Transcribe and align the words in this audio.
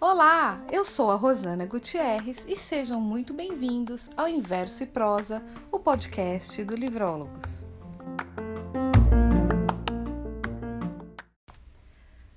Olá, 0.00 0.66
eu 0.72 0.84
sou 0.84 1.12
a 1.12 1.14
Rosana 1.14 1.64
Gutierrez 1.64 2.44
e 2.48 2.56
sejam 2.56 3.00
muito 3.00 3.32
bem-vindos 3.32 4.10
ao 4.16 4.26
Inverso 4.26 4.82
e 4.82 4.86
Prosa, 4.86 5.40
o 5.70 5.78
podcast 5.78 6.64
do 6.64 6.74
Livrólogos. 6.74 7.64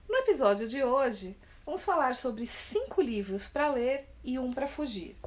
No 0.07 0.17
episódio 0.17 0.67
de 0.67 0.83
hoje, 0.83 1.35
vamos 1.65 1.83
falar 1.83 2.15
sobre 2.15 2.45
cinco 2.45 3.01
livros 3.01 3.47
para 3.47 3.69
ler 3.69 4.07
e 4.23 4.37
um 4.37 4.53
para 4.53 4.67
fugir. 4.67 5.17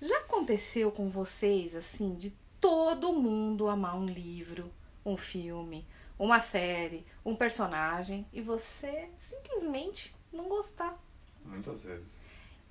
Já 0.00 0.20
aconteceu 0.20 0.90
com 0.90 1.10
vocês 1.10 1.76
assim 1.76 2.14
de 2.14 2.30
todo 2.70 3.12
mundo 3.12 3.68
amar 3.68 3.96
um 3.96 4.06
livro, 4.06 4.70
um 5.04 5.16
filme, 5.16 5.84
uma 6.16 6.40
série, 6.40 7.04
um 7.24 7.34
personagem 7.34 8.24
e 8.32 8.40
você 8.40 9.08
simplesmente 9.16 10.14
não 10.32 10.48
gostar? 10.48 10.96
Muitas 11.44 11.82
vezes. 11.82 12.20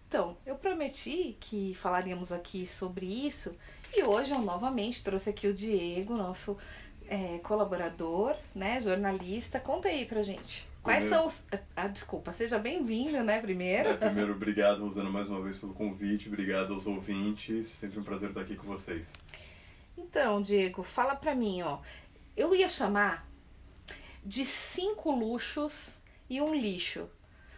Então, 0.07 0.38
eu 0.45 0.55
prometi 0.55 1.35
que 1.38 1.76
falaríamos 1.76 2.31
aqui 2.31 2.66
sobre 2.66 3.05
isso 3.05 3.54
e 3.93 4.02
hoje 4.02 4.31
eu 4.34 4.40
novamente 4.40 5.04
trouxe 5.04 5.31
aqui 5.31 5.48
o 5.48 5.54
Diego, 5.54 6.16
nosso 6.16 6.57
é, 7.09 7.38
colaborador, 7.40 8.38
né, 8.55 8.79
jornalista. 8.79 9.59
Conta 9.59 9.90
aí 9.90 10.05
pra 10.05 10.23
gente. 10.23 10.66
Quais 10.81 11.04
Primeiro- 11.04 11.29
são 11.29 11.49
os. 11.52 11.59
Ah, 11.76 11.88
desculpa, 11.90 12.31
seja 12.31 12.57
bem-vindo, 12.57 13.21
né, 13.21 13.41
primeiro. 13.41 13.90
É, 13.90 13.98
primeiro, 13.98 14.31
obrigado, 14.31 14.81
Rosana, 14.81 15.09
mais 15.09 15.27
uma 15.27 15.41
vez 15.41 15.57
pelo 15.57 15.73
convite. 15.73 16.29
Obrigado 16.29 16.73
aos 16.73 16.88
ouvintes. 16.88 17.68
Sempre 17.68 17.99
um 17.99 18.04
prazer 18.04 18.29
estar 18.29 18.40
aqui 18.41 18.55
com 18.55 18.66
vocês. 18.66 19.12
Então, 19.99 20.41
Diego, 20.41 20.81
fala 20.84 21.16
pra 21.16 21.35
mim, 21.35 21.62
ó. 21.62 21.80
Eu 22.35 22.55
ia 22.55 22.70
chamar 22.70 23.30
de 24.23 24.45
cinco 24.45 25.12
luxos 25.12 25.98
e 26.29 26.41
um 26.41 26.54
lixo. 26.54 27.10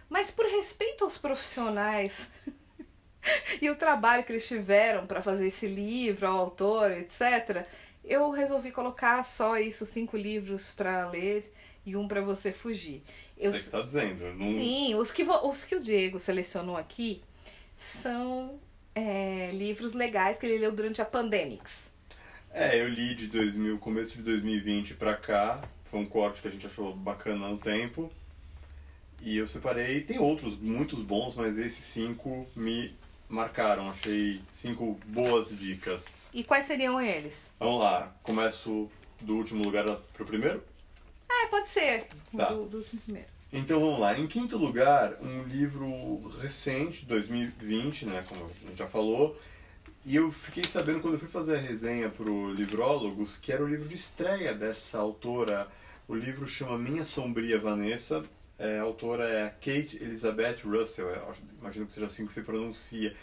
Mas 0.10 0.32
por 0.32 0.46
respeito 0.46 1.04
aos 1.04 1.18
profissionais 1.18 2.30
e 3.62 3.70
o 3.70 3.76
trabalho 3.76 4.24
que 4.24 4.32
eles 4.32 4.48
tiveram 4.48 5.06
para 5.06 5.22
fazer 5.22 5.48
esse 5.48 5.68
livro, 5.68 6.28
ao 6.28 6.38
autor, 6.40 6.92
etc., 6.92 7.66
eu 8.04 8.30
resolvi 8.32 8.72
colocar 8.72 9.24
só 9.24 9.58
isso, 9.60 9.86
cinco 9.86 10.18
livros 10.18 10.72
para 10.72 11.08
ler 11.10 11.54
e 11.86 11.96
um 11.96 12.08
para 12.08 12.22
você 12.22 12.52
fugir. 12.52 13.04
Eu, 13.38 13.52
Você 13.52 13.60
está 13.60 13.82
dizendo. 13.82 14.34
Não... 14.34 14.46
Sim, 14.46 14.96
os 14.96 15.12
que, 15.12 15.24
vo- 15.24 15.48
os 15.48 15.64
que 15.64 15.76
o 15.76 15.80
Diego 15.80 16.20
selecionou 16.20 16.76
aqui 16.76 17.24
são 17.78 18.60
é, 18.96 19.52
livros 19.54 19.94
legais 19.94 20.38
que 20.40 20.46
ele 20.48 20.58
leu 20.58 20.72
durante 20.72 21.02
a 21.02 21.06
Pandemics. 21.06 21.91
É, 22.54 22.82
eu 22.82 22.90
li 22.90 23.16
de 23.16 23.28
2000, 23.28 23.78
começo 23.80 24.18
de 24.18 24.24
2020 24.24 24.96
pra 24.96 25.16
cá. 25.16 25.62
Foi 25.86 26.00
um 26.00 26.06
corte 26.06 26.42
que 26.42 26.48
a 26.48 26.52
gente 26.52 26.66
achou 26.66 26.94
bacana 26.94 27.48
no 27.48 27.58
tempo. 27.58 28.12
E 29.22 29.38
eu 29.38 29.48
separei. 29.48 30.02
Tem 30.02 30.20
outros 30.20 30.58
muitos 30.58 31.02
bons, 31.02 31.34
mas 31.36 31.58
esses 31.58 31.86
cinco 31.86 32.46
me 32.56 32.94
marcaram. 33.30 33.90
Achei 33.90 34.42
cinco 34.50 35.00
boas 35.06 35.58
dicas. 35.58 36.06
E 36.34 36.44
quais 36.44 36.66
seriam 36.66 37.00
eles? 37.00 37.50
Vamos 37.60 37.80
lá. 37.80 38.14
Começo 38.22 38.90
do 39.22 39.36
último 39.38 39.64
lugar 39.64 39.86
pro 40.14 40.26
primeiro? 40.26 40.62
É, 41.30 41.48
pode 41.48 41.70
ser. 41.70 42.08
Tá. 42.36 42.50
Do, 42.52 42.66
do 42.66 42.86
primeiro. 43.06 43.30
Então 43.54 43.80
vamos 43.80 44.00
lá. 44.00 44.18
Em 44.18 44.28
quinto 44.28 44.58
lugar, 44.58 45.14
um 45.22 45.44
livro 45.44 46.30
recente, 46.42 47.06
2020, 47.06 48.06
né, 48.08 48.24
como 48.28 48.46
a 48.46 48.68
gente 48.68 48.78
já 48.78 48.88
falou. 48.88 49.38
E 50.04 50.16
eu 50.16 50.32
fiquei 50.32 50.64
sabendo 50.64 51.00
quando 51.00 51.14
eu 51.14 51.20
fui 51.20 51.28
fazer 51.28 51.58
a 51.58 51.60
resenha 51.60 52.10
pro 52.10 52.52
Livrólogos 52.54 53.38
que 53.38 53.52
era 53.52 53.64
o 53.64 53.68
livro 53.68 53.88
de 53.88 53.94
estreia 53.96 54.52
dessa 54.52 54.98
autora. 54.98 55.68
O 56.08 56.16
livro 56.16 56.48
chama 56.48 56.76
Minha 56.76 57.06
Sombria 57.06 57.60
Vanessa. 57.60 58.26
É, 58.58 58.80
a 58.80 58.82
autora 58.82 59.30
é 59.30 59.50
Kate 59.50 59.98
Elizabeth 60.02 60.58
Russell, 60.64 61.08
eu 61.10 61.36
imagino 61.60 61.86
que 61.86 61.94
seja 61.94 62.08
assim 62.08 62.26
que 62.26 62.34
se 62.34 62.42
pronuncia. 62.42 63.16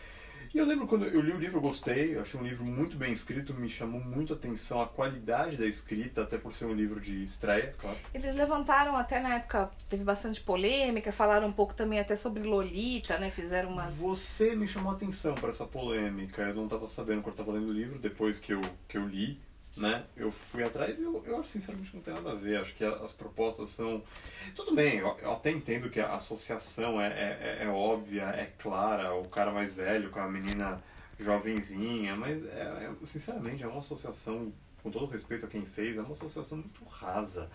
E 0.55 0.59
eu 0.59 0.65
lembro 0.65 0.87
quando 0.87 1.05
eu 1.05 1.21
li 1.21 1.33
o 1.33 1.39
livro, 1.39 1.59
eu 1.59 1.63
gostei, 1.63 2.17
eu 2.17 2.23
achei 2.23 2.41
um 2.41 2.45
livro 2.45 2.65
muito 2.65 2.97
bem 2.97 3.13
escrito, 3.13 3.53
me 3.53 3.69
chamou 3.69 4.01
muito 4.01 4.33
a 4.33 4.37
atenção 4.37 4.81
a 4.81 4.87
qualidade 4.87 5.57
da 5.57 5.67
escrita, 5.67 6.23
até 6.23 6.39
por 6.39 6.55
ser 6.55 6.65
um 6.65 6.75
livro 6.75 7.01
de 7.01 7.23
estreia, 7.23 7.75
claro. 7.79 7.99
Eles 8.15 8.35
levantaram 8.35 8.97
até 8.97 9.21
na 9.21 9.37
época, 9.37 9.71
teve 9.89 10.05
bastante 10.05 10.41
polêmica, 10.41 11.13
falaram 11.13 11.49
um 11.49 11.53
pouco 11.53 11.75
também 11.75 11.99
até 11.99 12.17
sobre 12.17 12.43
Lolita, 12.43 13.19
né? 13.19 13.31
Fizeram 13.31 13.71
umas. 13.71 13.97
Você 13.99 14.57
me 14.57 14.67
chamou 14.67 14.93
a 14.93 14.95
atenção 14.95 15.35
para 15.35 15.51
essa 15.51 15.67
polêmica. 15.67 16.43
Eu 16.43 16.55
não 16.55 16.65
estava 16.65 16.89
sabendo 16.89 17.23
quando 17.23 17.35
estava 17.35 17.53
lendo 17.53 17.69
o 17.69 17.73
livro, 17.73 17.99
depois 17.99 18.39
que 18.39 18.53
eu, 18.53 18.61
que 18.89 18.97
eu 18.97 19.07
li, 19.07 19.41
né? 19.79 20.05
Eu 20.17 20.31
fui 20.31 20.63
atrás 20.63 20.99
e 21.01 21.05
eu, 21.05 21.23
eu 21.27 21.39
acho 21.41 21.49
sinceramente 21.51 21.91
que 21.91 21.97
não 21.97 22.03
tem 22.03 22.15
nada 22.15 22.33
a 22.33 22.35
ver. 22.35 22.59
Acho 22.61 22.75
que 22.75 22.85
as 22.85 23.13
propostas 23.13 23.71
são. 23.71 24.03
Tudo 24.55 24.75
bem, 24.75 24.99
eu, 24.99 25.09
até 25.33 25.51
entendo 25.51 25.89
que 25.91 26.01
a 26.01 26.15
associação 26.15 27.01
é, 27.01 27.07
é, 27.09 27.59
é- 27.61 27.65
é 27.65 27.69
óbvia, 27.69 28.25
é 28.25 28.47
clara, 28.59 29.15
o 29.15 29.29
cara 29.29 29.51
mais 29.53 29.75
velho 29.75 30.11
com 30.11 30.21
a 30.21 30.29
menina 30.29 30.83
jovenzinha, 31.19 32.15
mas 32.17 32.45
é, 32.47 32.91
é- 33.03 33.07
sinceramente 33.07 33.63
é 33.63 33.67
uma 33.67 33.79
associação, 33.81 34.53
com 34.83 34.91
todo 34.91 35.07
respeito 35.07 35.47
a 35.47 35.49
quem 35.49 35.65
fez, 35.65 35.97
é 35.97 36.01
uma 36.01 36.13
associação 36.13 36.59
muito 36.59 36.85
rasa. 36.85 37.51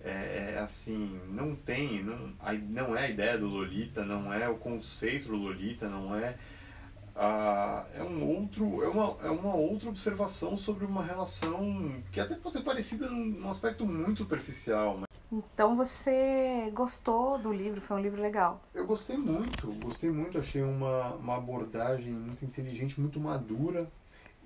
É, 0.00 0.54
é 0.54 0.58
assim, 0.60 1.20
não 1.28 1.54
tem, 1.56 2.02
não, 2.04 2.32
não 2.68 2.96
é 2.96 3.06
a 3.06 3.10
ideia 3.10 3.36
do 3.36 3.46
Lolita, 3.46 4.04
não 4.04 4.32
é 4.32 4.48
o 4.48 4.56
conceito 4.56 5.28
do 5.28 5.36
Lolita, 5.36 5.88
não 5.88 6.14
é 6.16 6.36
ah, 7.20 7.84
é 7.94 8.02
um 8.02 8.24
outro 8.24 8.80
é 8.82 8.88
uma, 8.88 9.16
é 9.26 9.30
uma 9.30 9.54
outra 9.56 9.88
observação 9.88 10.56
sobre 10.56 10.84
uma 10.86 11.02
relação 11.02 12.00
que 12.12 12.20
até 12.20 12.36
pode 12.36 12.54
ser 12.54 12.62
parecida 12.62 13.10
num, 13.10 13.50
aspecto 13.50 13.84
muito 13.84 14.18
superficial. 14.18 14.98
Mas 14.98 15.06
Então 15.32 15.76
você 15.76 16.70
gostou 16.72 17.38
do 17.38 17.52
livro, 17.52 17.80
foi 17.80 17.96
um 17.96 18.00
livro 18.00 18.22
legal. 18.22 18.62
eu 18.72 18.86
gostei 18.86 19.16
muito, 19.16 19.72
gostei 19.74 20.10
muito, 20.10 20.38
achei 20.38 20.62
uma, 20.62 21.14
uma 21.16 21.36
abordagem 21.36 22.12
muito 22.12 22.44
inteligente, 22.44 23.00
muito 23.00 23.18
madura 23.18 23.90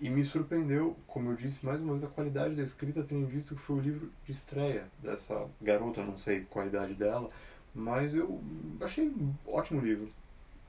e 0.00 0.08
me 0.10 0.24
surpreendeu, 0.24 0.96
como 1.06 1.30
eu 1.30 1.36
disse, 1.36 1.64
mais 1.64 1.80
uma 1.80 1.92
vez 1.92 2.04
a 2.04 2.08
qualidade 2.08 2.54
da 2.56 2.62
escrita, 2.62 3.04
tendo 3.04 3.26
visto 3.26 3.54
que 3.54 3.60
foi 3.62 3.76
o 3.76 3.80
livro 3.80 4.10
de 4.24 4.32
estreia 4.32 4.90
dessa 4.98 5.46
garota, 5.60 6.02
não 6.02 6.16
sei 6.16 6.44
qual 6.46 6.64
a 6.64 6.68
idade 6.68 6.94
dela, 6.94 7.28
mas 7.74 8.14
eu 8.14 8.42
achei 8.80 9.08
um 9.10 9.34
ótimo 9.46 9.80
livro, 9.80 10.10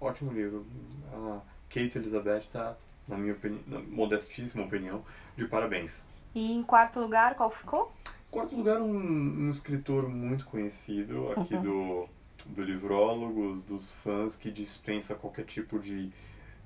ótimo 0.01 0.31
livro. 0.33 0.65
A 1.11 1.52
Kate 1.73 1.97
Elizabeth 1.97 2.41
está, 2.41 2.75
na 3.07 3.17
minha 3.17 3.33
opinião, 3.33 3.61
na 3.65 3.79
modestíssima 3.79 4.63
opinião, 4.63 5.03
de 5.35 5.45
parabéns. 5.45 5.91
E 6.35 6.53
em 6.53 6.61
quarto 6.61 6.99
lugar, 6.99 7.35
qual 7.35 7.49
ficou? 7.49 7.91
Quarto 8.29 8.55
lugar, 8.55 8.79
um, 8.79 9.45
um 9.45 9.49
escritor 9.49 10.07
muito 10.07 10.45
conhecido 10.45 11.31
aqui 11.31 11.57
do, 11.57 12.07
do 12.45 12.61
Livrólogos, 12.61 13.63
dos 13.63 13.91
fãs, 14.03 14.35
que 14.35 14.51
dispensa 14.51 15.15
qualquer 15.15 15.45
tipo 15.45 15.79
de 15.79 16.11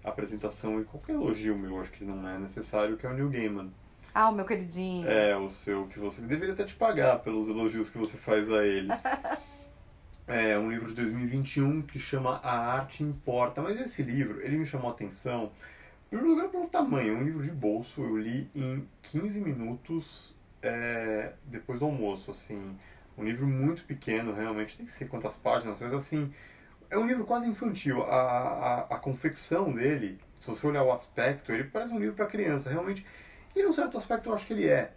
apresentação 0.03 0.79
e 0.81 0.83
qualquer 0.83 1.13
elogio 1.13 1.57
meu, 1.57 1.79
acho 1.81 1.91
que 1.91 2.03
não 2.03 2.27
é 2.27 2.37
necessário, 2.37 2.97
que 2.97 3.05
é 3.05 3.09
o 3.09 3.13
Neil 3.13 3.29
Gaiman. 3.29 3.71
Ah, 4.13 4.29
o 4.29 4.33
meu 4.33 4.45
queridinho. 4.45 5.07
É, 5.07 5.37
o 5.37 5.49
seu, 5.49 5.87
que 5.87 5.99
você 5.99 6.21
deveria 6.21 6.53
até 6.53 6.63
te 6.63 6.73
pagar 6.73 7.19
pelos 7.19 7.47
elogios 7.47 7.89
que 7.89 7.97
você 7.97 8.17
faz 8.17 8.51
a 8.51 8.65
ele. 8.65 8.89
É 10.27 10.59
um 10.59 10.69
livro 10.69 10.89
de 10.89 10.93
2021 10.95 11.83
que 11.83 11.97
chama 11.97 12.41
A 12.43 12.73
Arte 12.73 13.01
Importa, 13.01 13.61
mas 13.61 13.79
esse 13.79 14.03
livro, 14.03 14.41
ele 14.41 14.57
me 14.57 14.65
chamou 14.65 14.89
a 14.89 14.93
atenção, 14.93 15.53
em 16.07 16.09
primeiro 16.09 16.35
lugar 16.35 16.49
pelo 16.49 16.67
tamanho, 16.67 17.15
é 17.15 17.17
um 17.17 17.23
livro 17.23 17.41
de 17.41 17.49
bolso, 17.49 18.03
eu 18.03 18.17
li 18.17 18.51
em 18.53 18.85
15 19.03 19.39
minutos 19.39 20.35
é, 20.61 21.31
depois 21.45 21.79
do 21.79 21.85
almoço, 21.85 22.31
assim, 22.31 22.77
um 23.17 23.23
livro 23.23 23.47
muito 23.47 23.85
pequeno, 23.85 24.33
realmente, 24.33 24.75
nem 24.79 24.87
sei 24.89 25.07
quantas 25.07 25.37
páginas, 25.37 25.79
mas 25.79 25.93
assim, 25.93 26.29
é 26.89 26.97
um 26.97 27.07
livro 27.07 27.23
quase 27.23 27.47
infantil, 27.47 28.03
a, 28.03 28.17
a, 28.17 28.79
a 28.95 28.99
confecção 28.99 29.71
dele, 29.71 30.19
se 30.35 30.49
você 30.49 30.67
olhar 30.67 30.83
o 30.83 30.91
aspecto, 30.91 31.53
ele 31.53 31.63
parece 31.63 31.93
um 31.93 31.99
livro 31.99 32.15
para 32.15 32.25
criança, 32.25 32.69
realmente, 32.69 33.05
e 33.55 33.63
num 33.63 33.71
certo 33.71 33.97
aspecto 33.97 34.27
eu 34.27 34.33
acho 34.35 34.45
que 34.45 34.51
ele 34.51 34.67
é, 34.67 34.91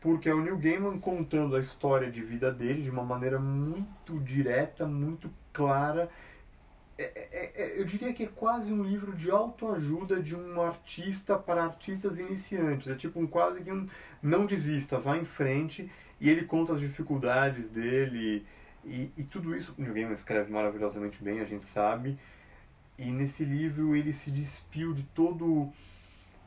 porque 0.00 0.28
é 0.28 0.34
o 0.34 0.40
Neil 0.40 0.56
Gaiman 0.58 0.98
contando 0.98 1.56
a 1.56 1.60
história 1.60 2.10
de 2.10 2.22
vida 2.22 2.52
dele 2.52 2.82
de 2.82 2.90
uma 2.90 3.02
maneira 3.02 3.38
muito 3.38 4.18
direta, 4.20 4.86
muito 4.86 5.30
clara. 5.52 6.08
É- 6.96 7.02
é- 7.04 7.52
é- 7.62 7.80
eu 7.80 7.84
diria 7.84 8.12
que 8.12 8.24
é 8.24 8.26
quase 8.26 8.72
um 8.72 8.82
livro 8.82 9.14
de 9.14 9.30
autoajuda 9.30 10.20
de 10.22 10.34
um 10.36 10.60
artista 10.60 11.38
para 11.38 11.64
artistas 11.64 12.18
iniciantes. 12.18 12.88
É 12.88 12.94
tipo 12.94 13.20
um 13.20 13.26
quase 13.26 13.62
que 13.62 13.72
um 13.72 13.86
não 14.22 14.46
desista, 14.46 14.98
vá 15.00 15.16
em 15.16 15.24
frente. 15.24 15.90
E 16.20 16.28
ele 16.28 16.44
conta 16.44 16.72
as 16.72 16.80
dificuldades 16.80 17.70
dele. 17.70 18.44
E, 18.84 19.10
e 19.16 19.22
tudo 19.24 19.54
isso 19.56 19.74
o 19.76 19.82
Neil 19.82 19.94
Gaiman 19.94 20.14
escreve 20.14 20.52
maravilhosamente 20.52 21.22
bem, 21.22 21.40
a 21.40 21.44
gente 21.44 21.66
sabe. 21.66 22.18
E 22.98 23.10
nesse 23.10 23.44
livro 23.44 23.94
ele 23.94 24.12
se 24.12 24.30
despiu 24.30 24.92
de 24.92 25.02
todo 25.04 25.72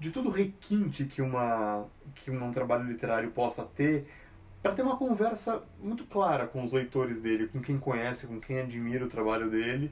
de 0.01 0.09
todo 0.09 0.29
requinte 0.31 1.05
que 1.05 1.21
uma 1.21 1.85
que 2.15 2.31
um 2.31 2.51
trabalho 2.51 2.85
literário 2.85 3.29
possa 3.29 3.63
ter 3.63 4.07
para 4.59 4.73
ter 4.73 4.81
uma 4.81 4.97
conversa 4.97 5.61
muito 5.79 6.05
clara 6.05 6.47
com 6.47 6.63
os 6.63 6.73
leitores 6.73 7.21
dele, 7.21 7.47
com 7.47 7.61
quem 7.61 7.77
conhece, 7.77 8.25
com 8.25 8.39
quem 8.39 8.59
admira 8.59 9.05
o 9.05 9.07
trabalho 9.07 9.49
dele. 9.49 9.91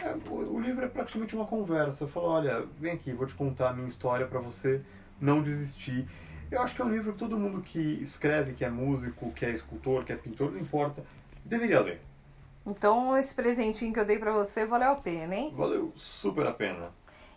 É, 0.00 0.14
o, 0.30 0.54
o 0.54 0.60
livro 0.60 0.84
é 0.84 0.88
praticamente 0.88 1.34
uma 1.34 1.44
conversa. 1.44 2.06
Fala, 2.06 2.28
olha, 2.28 2.66
vem 2.78 2.92
aqui, 2.92 3.12
vou 3.12 3.26
te 3.26 3.34
contar 3.34 3.70
a 3.70 3.72
minha 3.72 3.88
história 3.88 4.26
para 4.26 4.38
você 4.38 4.80
não 5.20 5.42
desistir. 5.42 6.08
Eu 6.50 6.62
acho 6.62 6.76
que 6.76 6.82
é 6.82 6.84
um 6.84 6.90
livro 6.90 7.12
que 7.12 7.18
todo 7.18 7.36
mundo 7.36 7.60
que 7.60 8.00
escreve, 8.00 8.52
que 8.52 8.64
é 8.64 8.70
músico, 8.70 9.32
que 9.32 9.44
é 9.44 9.50
escultor, 9.50 10.04
que 10.04 10.12
é 10.12 10.16
pintor, 10.16 10.52
não 10.52 10.60
importa, 10.60 11.04
deveria 11.44 11.80
ler. 11.80 12.00
Então 12.64 13.16
esse 13.16 13.34
presentinho 13.34 13.92
que 13.92 13.98
eu 13.98 14.06
dei 14.06 14.20
pra 14.20 14.32
você 14.32 14.64
valeu 14.64 14.92
a 14.92 14.96
pena, 14.96 15.34
hein? 15.34 15.52
Valeu 15.56 15.92
super 15.96 16.46
a 16.46 16.52
pena. 16.52 16.90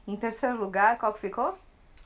Em 0.08 0.16
terceiro 0.16 0.60
lugar, 0.60 1.00
qual 1.00 1.14
que 1.14 1.20
ficou? 1.20 1.58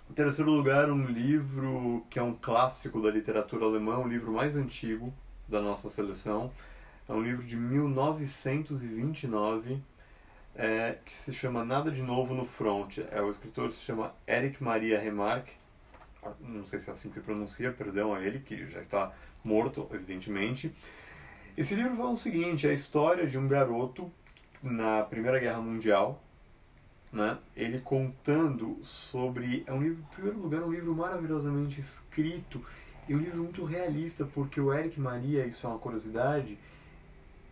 Em 0.10 0.14
terceiro 0.14 0.52
lugar, 0.52 0.92
um 0.92 1.06
livro 1.06 2.06
que 2.10 2.20
é 2.20 2.24
um 2.24 2.34
clássico 2.34 3.02
da 3.02 3.10
literatura 3.10 3.66
alemã, 3.66 3.98
o 3.98 4.08
livro 4.08 4.32
mais 4.32 4.56
antigo 4.56 5.12
da 5.48 5.60
nossa 5.60 5.90
seleção. 5.90 6.52
É 7.10 7.14
um 7.14 7.22
livro 7.22 7.44
de 7.44 7.58
1929 7.58 9.82
é, 10.56 10.98
que 11.04 11.18
se 11.18 11.34
chama 11.34 11.66
Nada 11.66 11.90
de 11.92 12.02
Novo 12.02 12.34
no 12.36 12.46
Front. 12.46 13.00
É, 13.12 13.22
o 13.22 13.32
escritor 13.32 13.72
se 13.72 13.82
chama 13.82 14.14
Eric 14.28 14.64
Maria 14.64 15.00
Remarque. 15.00 15.54
Não 16.40 16.66
sei 16.66 16.80
se 16.80 16.90
é 16.90 16.94
assim 16.94 17.10
que 17.10 17.16
se 17.16 17.22
pronuncia, 17.22 17.72
perdão 17.72 18.14
a 18.14 18.22
ele, 18.22 18.40
que 18.40 18.70
já 18.70 18.80
está 18.80 19.12
morto, 19.44 19.88
evidentemente. 19.92 20.74
Esse 21.58 21.76
livro 21.76 21.98
fala 21.98 22.12
o 22.12 22.18
seguinte: 22.18 22.68
é 22.68 22.70
a 22.70 22.74
história 22.74 23.28
de 23.28 23.38
um 23.38 23.48
garoto 23.48 24.12
na 24.62 25.04
Primeira 25.04 25.40
Guerra 25.40 25.62
Mundial, 25.62 26.22
né? 27.16 27.38
Ele 27.56 27.80
contando 27.80 28.78
sobre 28.84 29.64
é 29.66 29.74
um 29.74 29.82
livro, 29.82 30.04
em 30.04 30.14
primeiro 30.14 30.40
lugar, 30.40 30.62
é 30.62 30.66
um 30.66 30.72
livro 30.72 30.94
maravilhosamente 30.94 31.80
escrito 31.80 32.62
e 33.08 33.16
um 33.16 33.20
livro 33.20 33.38
muito 33.38 33.64
realista, 33.64 34.26
porque 34.26 34.60
o 34.60 34.74
Eric 34.74 35.00
Maria, 35.00 35.46
isso 35.46 35.66
é 35.66 35.70
uma 35.70 35.80
curiosidade, 35.80 36.60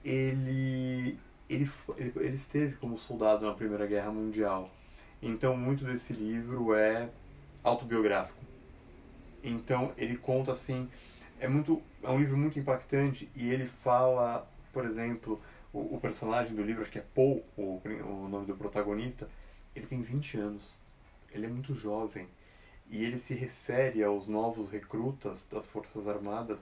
ele 0.04 1.18
ele, 1.50 1.69
ele, 1.98 2.36
esteve 2.36 2.75
como 2.77 2.98
soldado 2.98 3.45
na 3.45 3.54
Primeira 3.54 3.86
Guerra 3.86 4.12
Mundial. 4.12 4.69
Então, 5.21 5.56
muito 5.56 5.86
desse 5.86 6.12
livro 6.12 6.74
é 6.74 7.09
autobiográfico. 7.63 8.39
Então, 9.44 9.94
ele 9.98 10.18
conta 10.18 10.51
assim, 10.51 10.89
é 11.39 11.48
muito 11.48 11.81
é 12.01 12.09
um 12.09 12.19
livro 12.19 12.38
muito 12.38 12.57
impactante 12.57 13.30
e 13.36 13.50
ele 13.50 13.68
fala, 13.68 14.50
por 14.74 14.86
exemplo, 14.86 15.39
o, 15.71 15.95
o 15.95 16.00
personagem 16.01 16.56
do 16.56 16.63
livro, 16.63 16.81
acho 16.81 16.92
que 16.92 17.00
é 17.00 17.06
Paul, 17.13 17.44
o, 17.56 17.81
o 17.86 18.27
nome 18.27 18.48
do 18.48 18.56
protagonista, 18.56 19.30
ele 19.75 19.85
tem 19.85 20.01
20 20.01 20.37
anos. 20.37 20.73
Ele 21.31 21.45
é 21.45 21.49
muito 21.49 21.73
jovem 21.73 22.27
e 22.89 23.03
ele 23.03 23.17
se 23.17 23.33
refere 23.33 24.03
aos 24.03 24.27
novos 24.27 24.69
recrutas 24.69 25.47
das 25.51 25.65
Forças 25.65 26.07
Armadas 26.07 26.59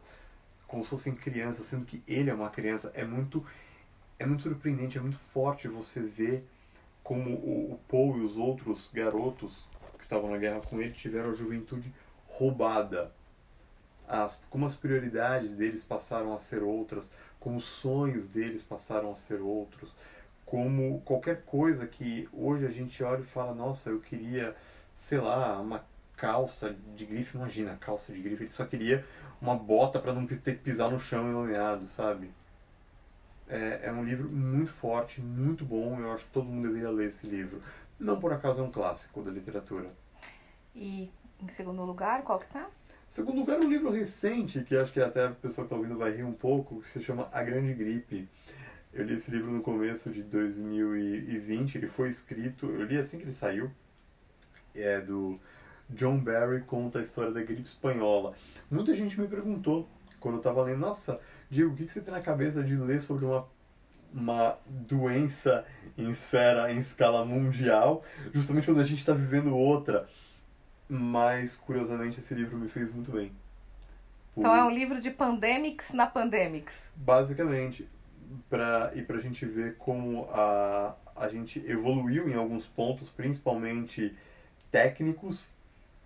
como 0.68 0.84
se 0.84 0.90
fossem 0.90 1.14
crianças, 1.14 1.66
sendo 1.66 1.86
que 1.86 2.02
ele 2.08 2.30
é 2.30 2.34
uma 2.34 2.50
criança. 2.50 2.92
É 2.96 3.04
muito 3.04 3.46
é 4.18 4.26
muito 4.26 4.44
surpreendente, 4.44 4.98
é 4.98 5.02
muito 5.02 5.18
forte 5.18 5.68
você 5.68 6.00
ver 6.00 6.48
como 7.04 7.32
o, 7.32 7.74
o 7.74 7.80
Paul 7.88 8.20
e 8.20 8.22
os 8.22 8.38
outros 8.38 8.90
garotos 8.94 9.68
que 9.98 10.04
estavam 10.04 10.30
na 10.30 10.38
guerra 10.38 10.62
com 10.62 10.80
ele 10.80 10.94
tiveram 10.94 11.32
a 11.32 11.34
juventude 11.34 11.94
roubada. 12.28 13.12
As, 14.08 14.40
como 14.50 14.66
as 14.66 14.76
prioridades 14.76 15.56
deles 15.56 15.84
passaram 15.84 16.34
a 16.34 16.38
ser 16.38 16.62
outras, 16.62 17.10
como 17.40 17.58
os 17.58 17.66
sonhos 17.66 18.28
deles 18.28 18.62
passaram 18.62 19.12
a 19.12 19.16
ser 19.16 19.42
outros, 19.42 19.94
como 20.52 21.00
qualquer 21.06 21.44
coisa 21.44 21.88
que 21.88 22.28
hoje 22.34 22.66
a 22.66 22.70
gente 22.70 23.02
olha 23.02 23.22
e 23.22 23.24
fala, 23.24 23.56
nossa, 23.56 23.90
eu 23.90 24.02
queria, 24.02 24.54
sei 24.92 25.18
lá, 25.18 25.58
uma 25.62 25.86
calça 26.18 26.76
de 26.94 27.06
grife, 27.06 27.38
imagina, 27.38 27.78
calça 27.78 28.12
de 28.12 28.22
grife, 28.22 28.44
ele 28.44 28.52
só 28.52 28.66
queria 28.66 29.06
uma 29.42 29.56
bota 29.56 29.98
para 29.98 30.12
não 30.12 30.28
ter 30.28 30.58
que 30.58 30.62
pisar 30.62 30.92
no 30.92 31.00
chão 31.00 31.30
enlameado, 31.30 31.88
sabe? 31.88 32.30
É, 33.48 33.84
é 33.84 33.92
um 33.94 34.04
livro 34.04 34.28
muito 34.30 34.70
forte, 34.70 35.22
muito 35.22 35.64
bom. 35.64 35.98
Eu 36.02 36.12
acho 36.12 36.26
que 36.26 36.32
todo 36.32 36.48
mundo 36.48 36.68
deveria 36.68 36.90
ler 36.90 37.08
esse 37.08 37.28
livro. 37.28 37.62
Não 37.98 38.20
por 38.20 38.34
acaso 38.34 38.60
é 38.60 38.64
um 38.66 38.72
clássico 38.72 39.22
da 39.22 39.32
literatura. 39.32 39.90
E 40.76 41.10
em 41.42 41.48
segundo 41.48 41.82
lugar, 41.86 42.24
qual 42.24 42.40
que 42.40 42.48
tá? 42.48 42.68
Segundo 43.08 43.40
lugar, 43.40 43.58
um 43.58 43.70
livro 43.70 43.90
recente, 43.90 44.66
que 44.66 44.76
acho 44.76 44.92
que 44.92 45.00
até 45.00 45.28
a 45.28 45.32
pessoa 45.32 45.66
que 45.66 45.74
está 45.74 45.78
ouvindo 45.78 45.98
vai 45.98 46.12
rir 46.12 46.24
um 46.24 46.34
pouco, 46.34 46.82
que 46.82 46.90
se 46.90 47.02
chama 47.02 47.30
A 47.32 47.42
Grande 47.42 47.74
Gripe. 47.74 48.28
Eu 48.94 49.06
li 49.06 49.16
esse 49.16 49.32
livro 49.32 49.50
no 49.50 49.62
começo 49.62 50.10
de 50.10 50.22
2020, 50.22 51.76
ele 51.76 51.88
foi 51.88 52.10
escrito, 52.10 52.66
eu 52.66 52.84
li 52.84 52.98
assim 52.98 53.18
que 53.18 53.24
ele 53.24 53.32
saiu, 53.32 53.72
é 54.76 55.00
do 55.00 55.40
John 55.90 56.18
Barry, 56.18 56.62
conta 56.62 57.00
a 57.00 57.02
história 57.02 57.32
da 57.32 57.42
gripe 57.42 57.62
espanhola. 57.62 58.34
Muita 58.70 58.94
gente 58.94 59.20
me 59.20 59.30
perguntou, 59.30 59.88
quando 60.20 60.36
eu 60.36 60.40
estava 60.40 60.64
lendo, 60.64 60.80
nossa, 60.80 61.22
Diego, 61.50 61.72
o 61.72 61.76
que, 61.76 61.86
que 61.86 61.94
você 61.94 62.02
tem 62.02 62.14
na 62.14 62.20
cabeça 62.20 62.62
de 62.62 62.76
ler 62.76 63.02
sobre 63.02 63.24
uma, 63.24 63.48
uma 64.14 64.58
doença 64.66 65.66
em 65.98 66.12
esfera, 66.12 66.70
em 66.72 66.80
escala 66.80 67.24
mundial, 67.24 68.04
justamente 68.34 68.66
quando 68.66 68.82
a 68.82 68.86
gente 68.86 69.00
está 69.00 69.14
vivendo 69.14 69.56
outra? 69.56 70.06
Mas, 70.90 71.56
curiosamente, 71.56 72.20
esse 72.20 72.34
livro 72.34 72.58
me 72.58 72.68
fez 72.68 72.94
muito 72.94 73.10
bem. 73.10 73.32
Por... 74.36 74.42
Então 74.42 74.54
é 74.54 74.66
um 74.66 74.72
livro 74.72 75.00
de 75.00 75.12
pandemics 75.12 75.94
na 75.94 76.08
pandemics. 76.08 76.92
Basicamente, 76.96 77.88
pra, 78.50 78.92
e 78.96 79.02
para 79.02 79.18
a 79.18 79.22
gente 79.22 79.46
ver 79.46 79.76
como 79.78 80.26
a, 80.32 80.96
a 81.16 81.28
gente 81.28 81.60
evoluiu 81.68 82.30
em 82.30 82.36
alguns 82.36 82.68
pontos, 82.68 83.10
principalmente 83.10 84.16
técnicos, 84.72 85.52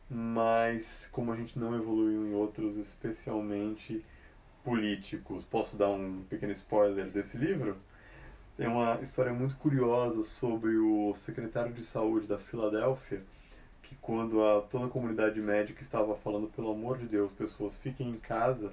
mas 0.10 1.10
como 1.12 1.32
a 1.32 1.36
gente 1.36 1.58
não 1.58 1.76
evoluiu 1.76 2.28
em 2.28 2.34
outros, 2.34 2.78
especialmente 2.78 4.04
políticos. 4.64 5.44
Posso 5.44 5.78
dar 5.78 5.90
um 5.90 6.24
pequeno 6.30 6.52
spoiler 6.52 7.06
desse 7.10 7.38
livro? 7.38 7.78
Tem 8.58 8.68
uma 8.68 9.00
história 9.02 9.34
muito 9.34 9.56
curiosa 9.58 10.24
sobre 10.24 10.78
o 10.78 11.14
secretário 11.16 11.74
de 11.74 11.84
saúde 11.84 12.26
da 12.26 12.38
Filadélfia, 12.38 13.22
que 13.84 13.96
quando 13.98 14.44
a, 14.44 14.62
toda 14.62 14.86
a 14.86 14.90
comunidade 14.90 15.42
médica 15.42 15.82
estava 15.84 16.16
falando, 16.16 16.48
pelo 16.48 16.72
amor 16.72 16.98
de 16.98 17.06
Deus, 17.06 17.32
pessoas 17.34 17.78
fiquem 17.78 18.10
em 18.10 18.18
casa, 18.18 18.72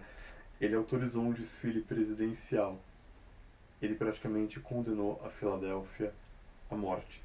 ele 0.60 0.74
autorizou 0.74 1.22
um 1.22 1.32
desfile 1.32 1.80
presidencial. 1.82 2.78
Ele 3.82 3.94
praticamente 3.94 4.60
condenou 4.60 5.20
a 5.24 5.28
Filadélfia 5.28 6.14
à 6.70 6.76
morte. 6.76 7.20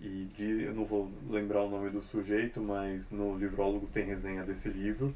E 0.00 0.28
diz, 0.36 0.62
eu 0.62 0.74
não 0.74 0.84
vou 0.84 1.12
lembrar 1.28 1.62
o 1.62 1.70
nome 1.70 1.90
do 1.90 2.00
sujeito, 2.00 2.60
mas 2.60 3.10
no 3.10 3.36
Livrólogos 3.36 3.90
tem 3.90 4.04
resenha 4.04 4.42
desse 4.42 4.68
livro 4.68 5.14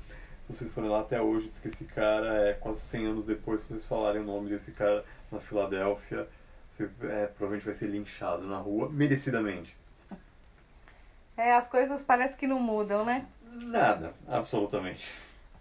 se 0.49 0.57
vocês 0.57 0.73
forem 0.73 0.89
lá 0.89 1.01
até 1.01 1.21
hoje, 1.21 1.49
diz 1.49 1.61
que 1.61 1.69
esse 1.69 1.85
cara 1.85 2.49
é 2.49 2.55
quase 2.55 2.81
100 2.81 3.07
anos 3.07 3.27
depois, 3.27 3.61
se 3.61 3.69
vocês 3.69 3.87
falarem 3.87 4.23
o 4.23 4.25
nome 4.25 4.49
desse 4.49 4.71
cara 4.71 5.05
na 5.31 5.39
Filadélfia, 5.39 6.27
você 6.71 6.85
é, 7.03 7.27
provavelmente 7.27 7.67
vai 7.67 7.75
ser 7.75 7.89
linchado 7.89 8.47
na 8.47 8.57
rua, 8.57 8.89
merecidamente. 8.89 9.77
É, 11.37 11.53
as 11.53 11.69
coisas 11.69 12.03
parece 12.03 12.37
que 12.37 12.47
não 12.47 12.59
mudam, 12.59 13.05
né? 13.05 13.27
Nada, 13.45 14.15
absolutamente. 14.27 15.07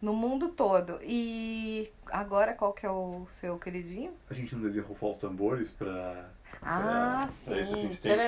No 0.02 0.14
mundo 0.14 0.50
todo. 0.50 1.00
E 1.02 1.92
agora 2.08 2.54
qual 2.54 2.74
que 2.74 2.86
é 2.86 2.90
o 2.90 3.26
seu 3.28 3.58
queridinho? 3.58 4.14
A 4.30 4.34
gente 4.34 4.56
não 4.56 4.64
devia 4.64 4.84
rufar 4.84 5.10
os 5.10 5.18
tambores 5.18 5.70
pra. 5.72 6.30
Ah, 6.62 7.26
pra, 7.26 7.28
sim. 7.30 7.46
Pra 7.46 7.62
isso 7.62 7.74
a 7.74 7.78
gente 7.78 7.98
tem 7.98 8.12
como... 8.12 8.24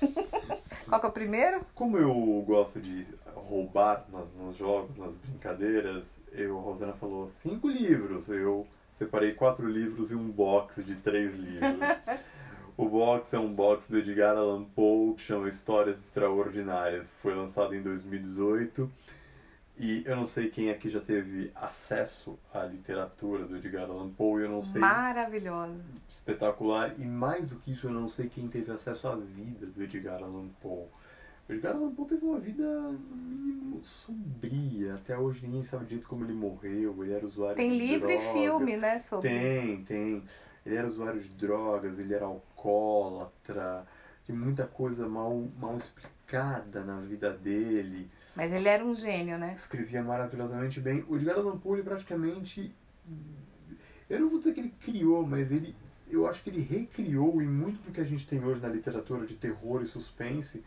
qual 0.88 1.00
que 1.00 1.06
é 1.06 1.08
o 1.08 1.12
primeiro? 1.12 1.66
Como 1.74 1.98
eu 1.98 2.44
gosto 2.46 2.80
de 2.80 3.06
roubar 3.34 4.06
nas, 4.10 4.32
nos 4.34 4.56
jogos, 4.56 4.98
nas 4.98 5.14
brincadeiras, 5.16 6.22
eu, 6.32 6.58
a 6.58 6.62
Rosana 6.62 6.92
falou 6.94 7.28
cinco 7.28 7.68
livros. 7.68 8.28
Eu 8.28 8.66
separei 8.92 9.34
quatro 9.34 9.68
livros 9.68 10.10
e 10.10 10.14
um 10.14 10.30
box 10.30 10.82
de 10.84 10.94
três 10.96 11.34
livros. 11.34 11.78
o 12.76 12.88
box 12.88 13.34
é 13.34 13.38
um 13.38 13.52
box 13.52 13.90
do 13.90 13.98
Edgar 13.98 14.36
Allan 14.36 14.64
Poe 14.64 15.14
que 15.14 15.22
chama 15.22 15.48
Histórias 15.48 15.98
Extraordinárias. 15.98 17.10
Foi 17.10 17.34
lançado 17.34 17.74
em 17.74 17.82
2018. 17.82 18.90
E 19.84 20.04
eu 20.06 20.14
não 20.14 20.28
sei 20.28 20.48
quem 20.48 20.70
aqui 20.70 20.88
já 20.88 21.00
teve 21.00 21.50
acesso 21.56 22.38
à 22.54 22.62
literatura 22.62 23.44
do 23.44 23.56
Edgar 23.56 23.90
Allan 23.90 24.10
Poe, 24.10 24.44
eu 24.44 24.48
não 24.48 24.62
sei. 24.62 24.80
Maravilhosa. 24.80 25.74
Espetacular. 26.08 26.94
E 27.00 27.04
mais 27.04 27.48
do 27.48 27.56
que 27.56 27.72
isso, 27.72 27.88
eu 27.88 27.90
não 27.90 28.06
sei 28.08 28.28
quem 28.28 28.46
teve 28.46 28.70
acesso 28.70 29.08
à 29.08 29.16
vida 29.16 29.66
do 29.66 29.82
Edgar 29.82 30.22
Allan 30.22 30.50
Poe. 30.60 30.86
O 31.48 31.52
Edgar 31.52 31.74
Allan 31.74 31.92
Poe 31.92 32.06
teve 32.06 32.24
uma 32.24 32.38
vida, 32.38 32.64
sombria. 33.82 34.94
Até 34.94 35.18
hoje 35.18 35.44
ninguém 35.44 35.64
sabe 35.64 35.86
direito 35.86 36.06
como 36.06 36.24
ele 36.24 36.32
morreu. 36.32 37.02
Ele 37.02 37.12
era 37.12 37.26
usuário 37.26 37.56
tem 37.56 37.70
de 37.70 37.78
livro 37.78 38.06
droga. 38.06 38.22
e 38.22 38.32
filme, 38.32 38.76
né, 38.76 38.98
sobre 39.00 39.28
Tem, 39.28 39.74
isso. 39.74 39.84
tem. 39.84 40.22
Ele 40.64 40.76
era 40.76 40.86
usuário 40.86 41.20
de 41.20 41.28
drogas, 41.30 41.98
ele 41.98 42.14
era 42.14 42.26
alcoólatra. 42.26 43.84
Tem 44.24 44.36
muita 44.36 44.64
coisa 44.64 45.08
mal, 45.08 45.44
mal 45.58 45.76
explicada 45.76 46.84
na 46.84 47.00
vida 47.00 47.32
dele. 47.32 48.08
Mas 48.34 48.52
ele 48.52 48.68
era 48.68 48.84
um 48.84 48.94
gênio, 48.94 49.38
né? 49.38 49.54
Escrevia 49.56 50.02
maravilhosamente 50.02 50.80
bem. 50.80 51.04
O 51.08 51.16
Edgar 51.16 51.36
Allan 51.36 51.58
Poe, 51.58 51.78
ele 51.78 51.88
praticamente... 51.88 52.74
Eu 54.08 54.20
não 54.20 54.28
vou 54.28 54.38
dizer 54.38 54.54
que 54.54 54.60
ele 54.60 54.74
criou, 54.80 55.26
mas 55.26 55.50
ele... 55.50 55.74
Eu 56.08 56.26
acho 56.26 56.42
que 56.42 56.50
ele 56.50 56.60
recriou, 56.60 57.40
e 57.40 57.46
muito 57.46 57.82
do 57.82 57.90
que 57.90 58.00
a 58.00 58.04
gente 58.04 58.26
tem 58.26 58.44
hoje 58.44 58.60
na 58.60 58.68
literatura 58.68 59.26
de 59.26 59.34
terror 59.34 59.82
e 59.82 59.86
suspense 59.86 60.62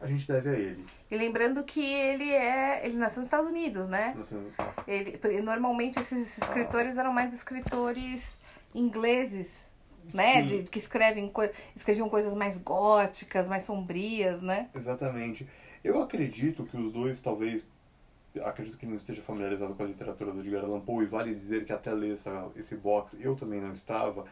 a 0.00 0.06
gente 0.06 0.26
deve 0.28 0.48
a 0.48 0.52
ele. 0.52 0.84
E 1.10 1.16
lembrando 1.16 1.62
que 1.64 1.80
ele 1.80 2.30
é. 2.30 2.86
Ele 2.86 2.96
nasceu 2.96 3.20
nos 3.20 3.26
Estados 3.26 3.48
Unidos, 3.48 3.88
né? 3.88 4.14
Nasceu 4.16 4.40
nos 4.40 4.52
Estados 4.52 4.74
ele, 4.86 5.42
Normalmente 5.42 5.98
esses 5.98 6.38
escritores 6.38 6.96
eram 6.96 7.12
mais 7.12 7.34
escritores 7.34 8.40
ingleses, 8.74 9.68
né? 10.14 10.42
De, 10.42 10.62
que 10.64 10.78
escrevem, 10.78 11.32
escreviam 11.74 12.08
coisas 12.08 12.34
mais 12.34 12.58
góticas, 12.58 13.48
mais 13.48 13.64
sombrias, 13.64 14.40
né? 14.40 14.68
Exatamente. 14.74 15.48
Eu 15.82 16.02
acredito 16.02 16.64
que 16.64 16.76
os 16.76 16.92
dois, 16.92 17.20
talvez, 17.20 17.64
acredito 18.42 18.76
que 18.76 18.86
não 18.86 18.96
esteja 18.96 19.22
familiarizado 19.22 19.74
com 19.74 19.82
a 19.82 19.86
literatura 19.86 20.32
do 20.32 20.40
Edgar 20.40 20.64
Allan 20.64 20.80
Poe, 20.80 21.04
e 21.04 21.06
vale 21.06 21.34
dizer 21.34 21.64
que 21.64 21.72
até 21.72 21.92
ler 21.92 22.14
essa, 22.14 22.50
esse 22.56 22.76
box 22.76 23.16
eu 23.20 23.36
também 23.36 23.60
não 23.60 23.72
estava, 23.72 24.24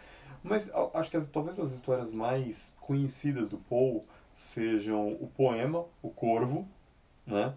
mas 0.43 0.71
acho 0.95 1.11
que 1.11 1.17
as, 1.17 1.29
talvez 1.29 1.59
as 1.59 1.73
histórias 1.73 2.11
mais 2.12 2.75
conhecidas 2.81 3.49
do 3.49 3.59
Poe 3.59 4.03
sejam 4.35 5.12
o 5.15 5.26
poema 5.29 5.85
O 6.03 6.11
Corvo, 6.11 6.69
né? 7.26 7.55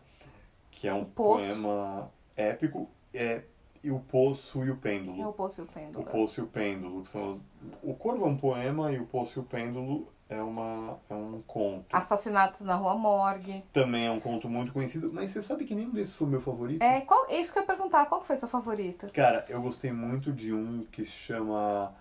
que 0.72 0.88
é 0.88 0.94
um 0.94 1.04
poema 1.04 2.10
épico, 2.38 2.90
é, 3.14 3.44
e 3.84 3.92
o 3.92 4.00
Poço 4.00 4.64
e 4.64 4.72
o 4.72 4.78
Pêndulo. 4.78 5.22
É 5.22 5.28
o 5.28 5.34
Poço 5.34 5.62
e 5.62 5.64
o 5.64 5.68
Pêndulo. 5.68 6.04
O 6.04 6.08
Poço 6.10 6.40
e 6.40 6.44
o 6.44 6.48
Pêndulo. 6.48 7.06
São, 7.06 7.42
o 7.84 7.94
Corvo 7.94 8.26
é 8.26 8.28
um 8.28 8.38
poema 8.38 8.92
e 8.92 9.00
o 9.00 9.06
Poço 9.06 9.40
e 9.40 9.42
o 9.42 9.46
Pêndulo 9.46 10.08
é, 10.30 10.42
uma, 10.42 10.98
é 11.10 11.14
um 11.14 11.42
conto. 11.46 11.88
Assassinatos 11.92 12.62
na 12.62 12.76
Rua 12.76 12.96
Morgue. 12.96 13.64
Também 13.74 14.06
é 14.06 14.12
um 14.12 14.20
conto 14.20 14.48
muito 14.48 14.72
conhecido, 14.72 15.12
mas 15.12 15.32
você 15.32 15.42
sabe 15.42 15.66
que 15.66 15.74
nenhum 15.74 15.90
desses 15.90 16.16
foi 16.16 16.28
meu 16.28 16.40
favorito? 16.40 16.82
É, 16.84 17.02
qual, 17.02 17.26
é 17.28 17.42
isso 17.42 17.52
que 17.52 17.58
eu 17.58 17.64
ia 17.64 17.68
perguntar, 17.68 18.06
qual 18.06 18.24
foi 18.24 18.36
seu 18.38 18.48
favorito? 18.48 19.12
Cara, 19.12 19.44
eu 19.50 19.60
gostei 19.62 19.92
muito 19.92 20.32
de 20.32 20.54
um 20.54 20.86
que 20.92 21.04
se 21.04 21.12
chama 21.12 21.94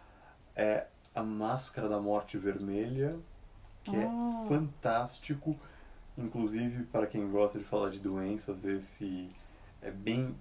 é, 0.54 0.86
A 1.14 1.22
Máscara 1.22 1.88
da 1.88 1.98
Morte 1.98 2.36
Vermelha, 2.36 3.16
que 3.82 3.96
é 3.96 4.06
Hum. 4.06 4.44
fantástico. 4.46 5.56
Inclusive, 6.16 6.84
para 6.84 7.06
quem 7.06 7.30
gosta 7.30 7.58
de 7.58 7.64
falar 7.64 7.90
de 7.90 7.98
doenças, 7.98 8.64
esse 8.64 9.30
é 9.80 9.90
bem 9.90 10.36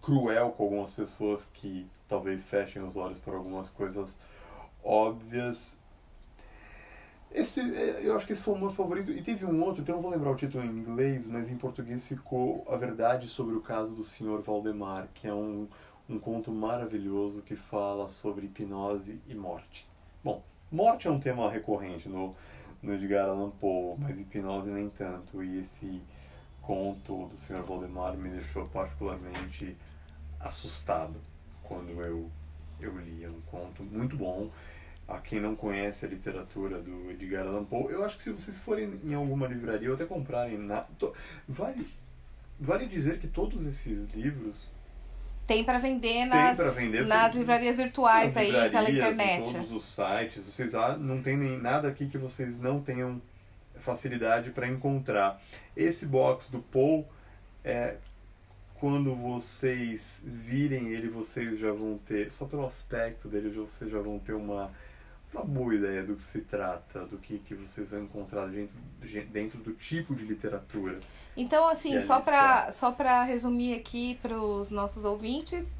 cruel 0.00 0.50
com 0.50 0.64
algumas 0.64 0.92
pessoas 0.92 1.46
que 1.54 1.88
talvez 2.08 2.44
fechem 2.44 2.82
os 2.82 2.96
olhos 2.96 3.18
para 3.18 3.34
algumas 3.34 3.70
coisas 3.70 4.16
óbvias. 4.84 5.78
Esse, 7.34 7.60
é, 7.60 8.00
eu 8.02 8.14
acho 8.14 8.26
que 8.26 8.34
esse 8.34 8.42
foi 8.42 8.54
o 8.54 8.58
meu 8.58 8.70
favorito. 8.70 9.10
E 9.10 9.22
teve 9.22 9.46
um 9.46 9.62
outro, 9.62 9.82
que 9.82 9.90
eu 9.90 9.94
não 9.94 10.02
vou 10.02 10.10
lembrar 10.10 10.30
o 10.30 10.36
título 10.36 10.64
em 10.64 10.68
inglês, 10.68 11.26
mas 11.26 11.50
em 11.50 11.56
português 11.56 12.04
ficou 12.04 12.66
A 12.68 12.76
Verdade 12.76 13.26
sobre 13.26 13.54
o 13.54 13.60
Caso 13.60 13.94
do 13.94 14.04
Sr. 14.04 14.42
Valdemar, 14.44 15.08
que 15.14 15.26
é 15.26 15.34
um, 15.34 15.66
um 16.08 16.18
conto 16.18 16.52
maravilhoso 16.52 17.42
que 17.42 17.56
fala 17.56 18.08
sobre 18.08 18.46
hipnose 18.46 19.20
e 19.26 19.34
morte. 19.34 19.88
Bom, 20.22 20.42
morte 20.70 21.08
é 21.08 21.10
um 21.10 21.18
tema 21.18 21.50
recorrente 21.50 22.08
no, 22.08 22.36
no 22.82 22.94
Edgar 22.94 23.28
Allan 23.28 23.50
Poe, 23.50 23.96
mas 23.98 24.20
hipnose 24.20 24.70
nem 24.70 24.90
tanto. 24.90 25.42
E 25.42 25.58
esse 25.58 26.02
conto 26.60 27.26
do 27.28 27.36
Sr. 27.36 27.62
Valdemar 27.62 28.16
me 28.16 28.28
deixou 28.28 28.66
particularmente 28.66 29.76
assustado 30.38 31.14
quando 31.62 31.90
eu, 32.02 32.30
eu 32.78 32.98
li. 32.98 33.24
É 33.24 33.28
um 33.28 33.40
conto 33.50 33.82
muito 33.82 34.16
bom. 34.16 34.50
A 35.08 35.18
quem 35.18 35.40
não 35.40 35.54
conhece 35.54 36.06
a 36.06 36.08
literatura 36.08 36.78
do 36.80 37.10
Edgar 37.10 37.46
Allan 37.46 37.64
Poe, 37.64 37.92
eu 37.92 38.04
acho 38.04 38.16
que 38.16 38.22
se 38.22 38.30
vocês 38.30 38.58
forem 38.60 39.00
em 39.04 39.14
alguma 39.14 39.46
livraria 39.46 39.88
ou 39.88 39.94
até 39.94 40.04
comprarem 40.06 40.56
na. 40.56 40.82
to- 40.98 41.12
Vale, 41.46 41.86
vale 42.58 42.86
dizer 42.86 43.18
que 43.18 43.26
todos 43.26 43.66
esses 43.66 44.08
livros 44.14 44.70
Tem 45.46 45.64
pra 45.64 45.78
vender 45.78 46.08
têm 46.08 46.26
nas, 46.26 46.56
para 46.56 46.70
vender 46.70 47.04
nas 47.06 47.34
livrarias 47.34 47.76
virtuais 47.76 48.34
nas 48.34 48.36
aí, 48.36 48.52
pela 48.52 48.64
livrarias, 48.88 48.96
internet. 49.14 49.48
Em 49.48 49.52
todos 49.52 49.72
os 49.72 49.82
sites. 49.82 50.46
Vocês 50.46 50.74
ah, 50.74 50.96
não 50.96 51.20
tem 51.20 51.36
nem 51.36 51.60
nada 51.60 51.88
aqui 51.88 52.08
que 52.08 52.16
vocês 52.16 52.58
não 52.58 52.80
tenham 52.80 53.20
facilidade 53.74 54.50
para 54.50 54.68
encontrar. 54.68 55.42
Esse 55.76 56.06
box 56.06 56.48
do 56.50 56.60
Paul 56.60 57.06
é 57.64 57.96
quando 58.74 59.14
vocês 59.14 60.22
virem 60.24 60.88
ele, 60.88 61.08
vocês 61.08 61.58
já 61.58 61.70
vão 61.72 61.98
ter, 61.98 62.32
só 62.32 62.46
pelo 62.46 62.66
aspecto 62.66 63.28
dele, 63.28 63.48
vocês 63.50 63.90
já 63.90 64.00
vão 64.00 64.18
ter 64.18 64.32
uma, 64.32 64.72
uma 65.32 65.44
boa 65.44 65.74
ideia 65.74 66.02
do 66.02 66.16
que 66.16 66.22
se 66.22 66.40
trata, 66.40 67.06
do 67.06 67.16
que, 67.18 67.38
que 67.38 67.54
vocês 67.54 67.90
vão 67.90 68.02
encontrar 68.02 68.46
dentro, 68.46 68.76
dentro 69.30 69.58
do 69.58 69.72
tipo 69.72 70.14
de 70.14 70.24
literatura. 70.24 70.98
Então, 71.36 71.68
assim, 71.68 71.96
E 71.96 72.02
só 72.02 72.20
pra, 72.20 72.70
só 72.72 72.92
pra 72.92 73.24
resumir 73.24 73.74
aqui 73.74 74.18
pros 74.20 74.70
nossos 74.70 75.04
ouvintes, 75.04 75.74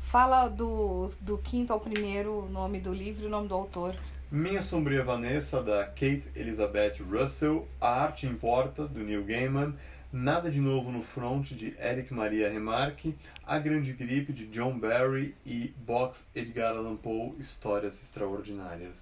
fala 0.00 0.48
do, 0.48 1.10
do 1.20 1.38
quinto 1.38 1.72
ao 1.72 1.80
primeiro 1.80 2.48
nome 2.50 2.80
do 2.80 2.92
livro 2.92 3.24
e 3.24 3.26
o 3.26 3.30
nome 3.30 3.48
do 3.48 3.54
autor. 3.54 3.96
Minha 4.30 4.62
Sombria 4.62 5.04
Vanessa, 5.04 5.62
da 5.62 5.84
Kate 5.84 6.24
Elizabeth 6.34 6.96
Russell, 7.10 7.68
A 7.80 8.02
Arte 8.04 8.26
Importa, 8.26 8.86
do 8.86 9.00
Neil 9.00 9.24
Gaiman, 9.24 9.74
Nada 10.12 10.50
de 10.50 10.60
Novo 10.60 10.92
no 10.92 11.02
Front, 11.02 11.52
de 11.52 11.74
Eric 11.78 12.12
Maria 12.12 12.50
Remarque, 12.50 13.16
A 13.46 13.58
Grande 13.58 13.94
Gripe, 13.94 14.30
de 14.30 14.46
John 14.48 14.78
Barry 14.78 15.34
e 15.46 15.68
Box 15.86 16.22
Edgar 16.34 16.76
Allan 16.76 16.96
Poe, 16.96 17.34
Histórias 17.38 17.94
Extraordinárias. 18.02 18.94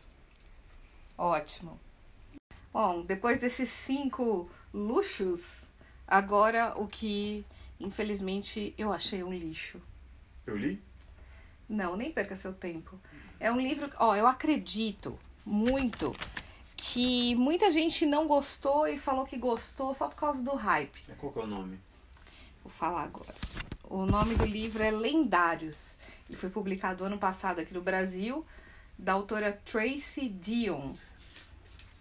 Ótimo. 1.18 1.80
Bom, 2.72 3.02
depois 3.02 3.40
desses 3.40 3.68
cinco 3.70 4.48
luxos, 4.72 5.56
agora 6.06 6.74
o 6.76 6.86
que, 6.86 7.44
infelizmente, 7.80 8.72
eu 8.78 8.92
achei 8.92 9.24
um 9.24 9.32
lixo. 9.32 9.82
Eu 10.46 10.56
li? 10.56 10.80
Não, 11.68 11.96
nem 11.96 12.12
perca 12.12 12.36
seu 12.36 12.52
tempo. 12.52 12.96
É 13.40 13.50
um 13.50 13.60
livro, 13.60 13.90
ó, 13.96 14.14
eu 14.14 14.28
acredito 14.28 15.18
muito 15.44 16.14
que 16.82 17.34
muita 17.34 17.70
gente 17.70 18.06
não 18.06 18.26
gostou 18.26 18.88
e 18.88 18.96
falou 18.98 19.26
que 19.26 19.36
gostou 19.36 19.92
só 19.92 20.08
por 20.08 20.16
causa 20.16 20.42
do 20.42 20.54
hype. 20.54 21.02
Qual 21.18 21.30
que 21.30 21.38
é 21.38 21.42
o 21.42 21.46
nome? 21.46 21.78
Vou 22.64 22.72
falar 22.72 23.02
agora. 23.02 23.34
O 23.84 24.06
nome 24.06 24.34
do 24.34 24.46
livro 24.46 24.82
é 24.82 24.90
Lendários. 24.90 25.98
Ele 26.26 26.38
foi 26.38 26.48
publicado 26.48 27.04
ano 27.04 27.18
passado 27.18 27.60
aqui 27.60 27.74
no 27.74 27.82
Brasil, 27.82 28.46
da 28.98 29.12
autora 29.12 29.52
Tracy 29.64 30.30
Dion. 30.30 30.94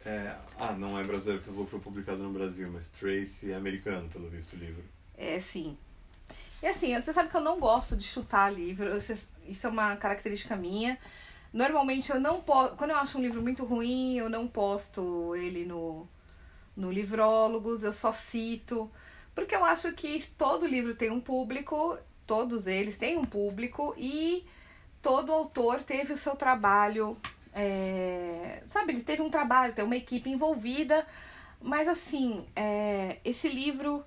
É, 0.06 0.34
ah, 0.58 0.72
não 0.72 0.98
é 0.98 1.04
brasileiro 1.04 1.40
que 1.40 1.46
você 1.46 1.52
falou 1.52 1.66
que 1.66 1.72
foi 1.72 1.80
publicado 1.82 2.24
no 2.24 2.32
Brasil, 2.32 2.70
mas 2.72 2.88
Tracy 2.88 3.52
é 3.52 3.56
americano, 3.56 4.08
pelo 4.08 4.30
visto, 4.30 4.54
o 4.54 4.60
livro. 4.60 4.84
É, 5.18 5.42
sim. 5.42 5.78
E 6.64 6.68
assim, 6.68 6.96
você 6.96 7.12
sabe 7.12 7.28
que 7.28 7.36
eu 7.36 7.42
não 7.42 7.60
gosto 7.60 7.98
de 7.98 8.06
chutar 8.06 8.50
livro. 8.50 8.96
Isso 8.96 9.68
é 9.68 9.70
uma 9.70 9.98
característica 9.98 10.56
minha. 10.56 10.98
Normalmente 11.52 12.12
eu 12.12 12.20
não 12.20 12.42
posto. 12.42 12.76
Quando 12.76 12.92
eu 12.92 12.98
acho 12.98 13.18
um 13.18 13.22
livro 13.22 13.42
muito 13.42 13.66
ruim, 13.66 14.18
eu 14.18 14.30
não 14.30 14.48
posto 14.48 15.36
ele 15.36 15.66
no, 15.66 16.08
no 16.76 16.92
Livrólogos, 16.92 17.84
eu 17.84 17.94
só 17.94 18.12
cito. 18.12 18.90
Porque 19.34 19.56
eu 19.56 19.64
acho 19.66 19.94
que 19.94 20.26
todo 20.38 20.68
livro 20.68 20.94
tem 20.96 21.10
um 21.10 21.22
público, 21.22 21.98
todos 22.28 22.68
eles 22.68 22.98
têm 22.98 23.18
um 23.18 23.26
público, 23.26 23.96
e 23.98 24.46
todo 25.02 25.32
autor 25.32 25.82
teve 25.82 26.14
o 26.14 26.18
seu 26.18 26.36
trabalho. 26.36 27.18
é, 27.54 28.62
sabe, 28.66 28.94
ele 28.94 29.04
teve 29.04 29.22
um 29.22 29.30
trabalho, 29.30 29.74
tem 29.74 29.86
uma 29.86 29.96
equipe 29.96 30.30
envolvida. 30.30 31.06
Mas 31.62 31.88
assim, 31.88 32.46
é, 32.56 33.18
esse 33.26 33.50
livro 33.50 34.04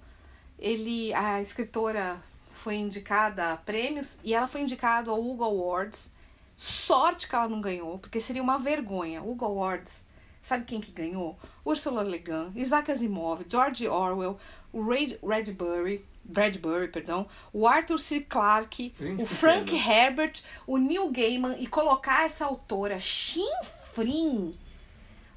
ele 0.59 1.13
a 1.13 1.43
escritora 1.43 2.23
foi 2.53 2.77
indicada 2.77 3.53
a 3.53 3.57
prêmios 3.57 4.19
e 4.23 4.33
ela 4.33 4.47
foi 4.47 4.61
indicada 4.61 5.11
ao 5.11 5.21
Hugo 5.21 5.43
Awards. 5.43 6.11
Sorte 6.57 7.29
que 7.29 7.35
ela 7.35 7.49
não 7.49 7.61
ganhou, 7.61 7.99
porque 7.99 8.21
seria 8.21 8.43
uma 8.43 8.59
vergonha. 8.59 9.23
Hugo 9.23 9.45
Awards, 9.45 10.07
sabe 10.41 10.65
quem 10.65 10.81
que 10.81 10.93
ganhou? 10.93 11.39
Ursula 11.65 12.03
Le 12.03 12.19
Guin, 12.19 12.53
Isaac 12.55 12.91
Asimov, 12.91 13.45
George 13.49 13.89
Orwell, 13.89 14.39
o 14.73 14.83
Ray 14.83 15.19
Bradbury, 15.23 16.05
Bradbury, 16.25 16.89
perdão, 16.89 17.27
o 17.53 17.67
Arthur 17.67 17.99
C. 17.99 18.21
Clarke, 18.21 18.95
o 19.19 19.27
Frank. 19.27 19.75
Herbert, 19.75 20.43
o 20.67 20.77
Neil 20.77 21.11
Gaiman 21.11 21.57
e 21.59 21.67
colocar 21.67 22.25
essa 22.25 22.45
autora 22.45 22.99
chinfrim. 23.01 24.53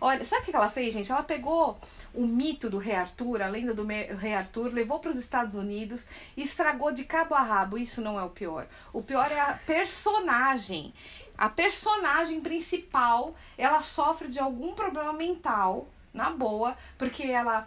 Olha, 0.08 0.24
sabe 0.24 0.44
o 0.44 0.46
que 0.46 0.56
ela 0.56 0.70
fez, 0.70 0.94
gente? 0.94 1.12
Ela 1.12 1.24
pegou 1.24 1.80
o 2.14 2.28
mito 2.28 2.70
do 2.70 2.78
Rei 2.78 2.94
Arthur, 2.94 3.42
a 3.42 3.48
lenda 3.48 3.74
do 3.74 3.84
Rei 3.84 4.36
Arthur, 4.36 4.72
levou 4.72 5.00
para 5.00 5.10
os 5.10 5.18
Estados 5.18 5.56
Unidos 5.56 6.06
e 6.38 6.44
estragou 6.44 6.92
de 6.92 7.04
cabo 7.04 7.34
a 7.34 7.42
rabo. 7.42 7.76
Isso 7.76 8.02
não 8.02 8.20
é 8.20 8.24
o 8.24 8.30
pior. 8.30 8.68
O 8.94 9.02
pior 9.02 9.32
é 9.32 9.40
a 9.40 9.60
personagem. 9.66 10.94
A 11.36 11.50
personagem 11.50 12.40
principal, 12.40 13.34
ela 13.58 13.82
sofre 13.82 14.28
de 14.28 14.38
algum 14.38 14.76
problema 14.76 15.12
mental, 15.12 15.88
na 16.14 16.30
boa, 16.30 16.78
porque 17.00 17.24
ela, 17.24 17.66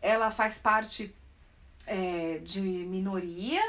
ela 0.00 0.30
faz 0.30 0.58
parte 0.58 1.12
é, 1.84 2.38
de 2.44 2.60
minoria. 2.60 3.60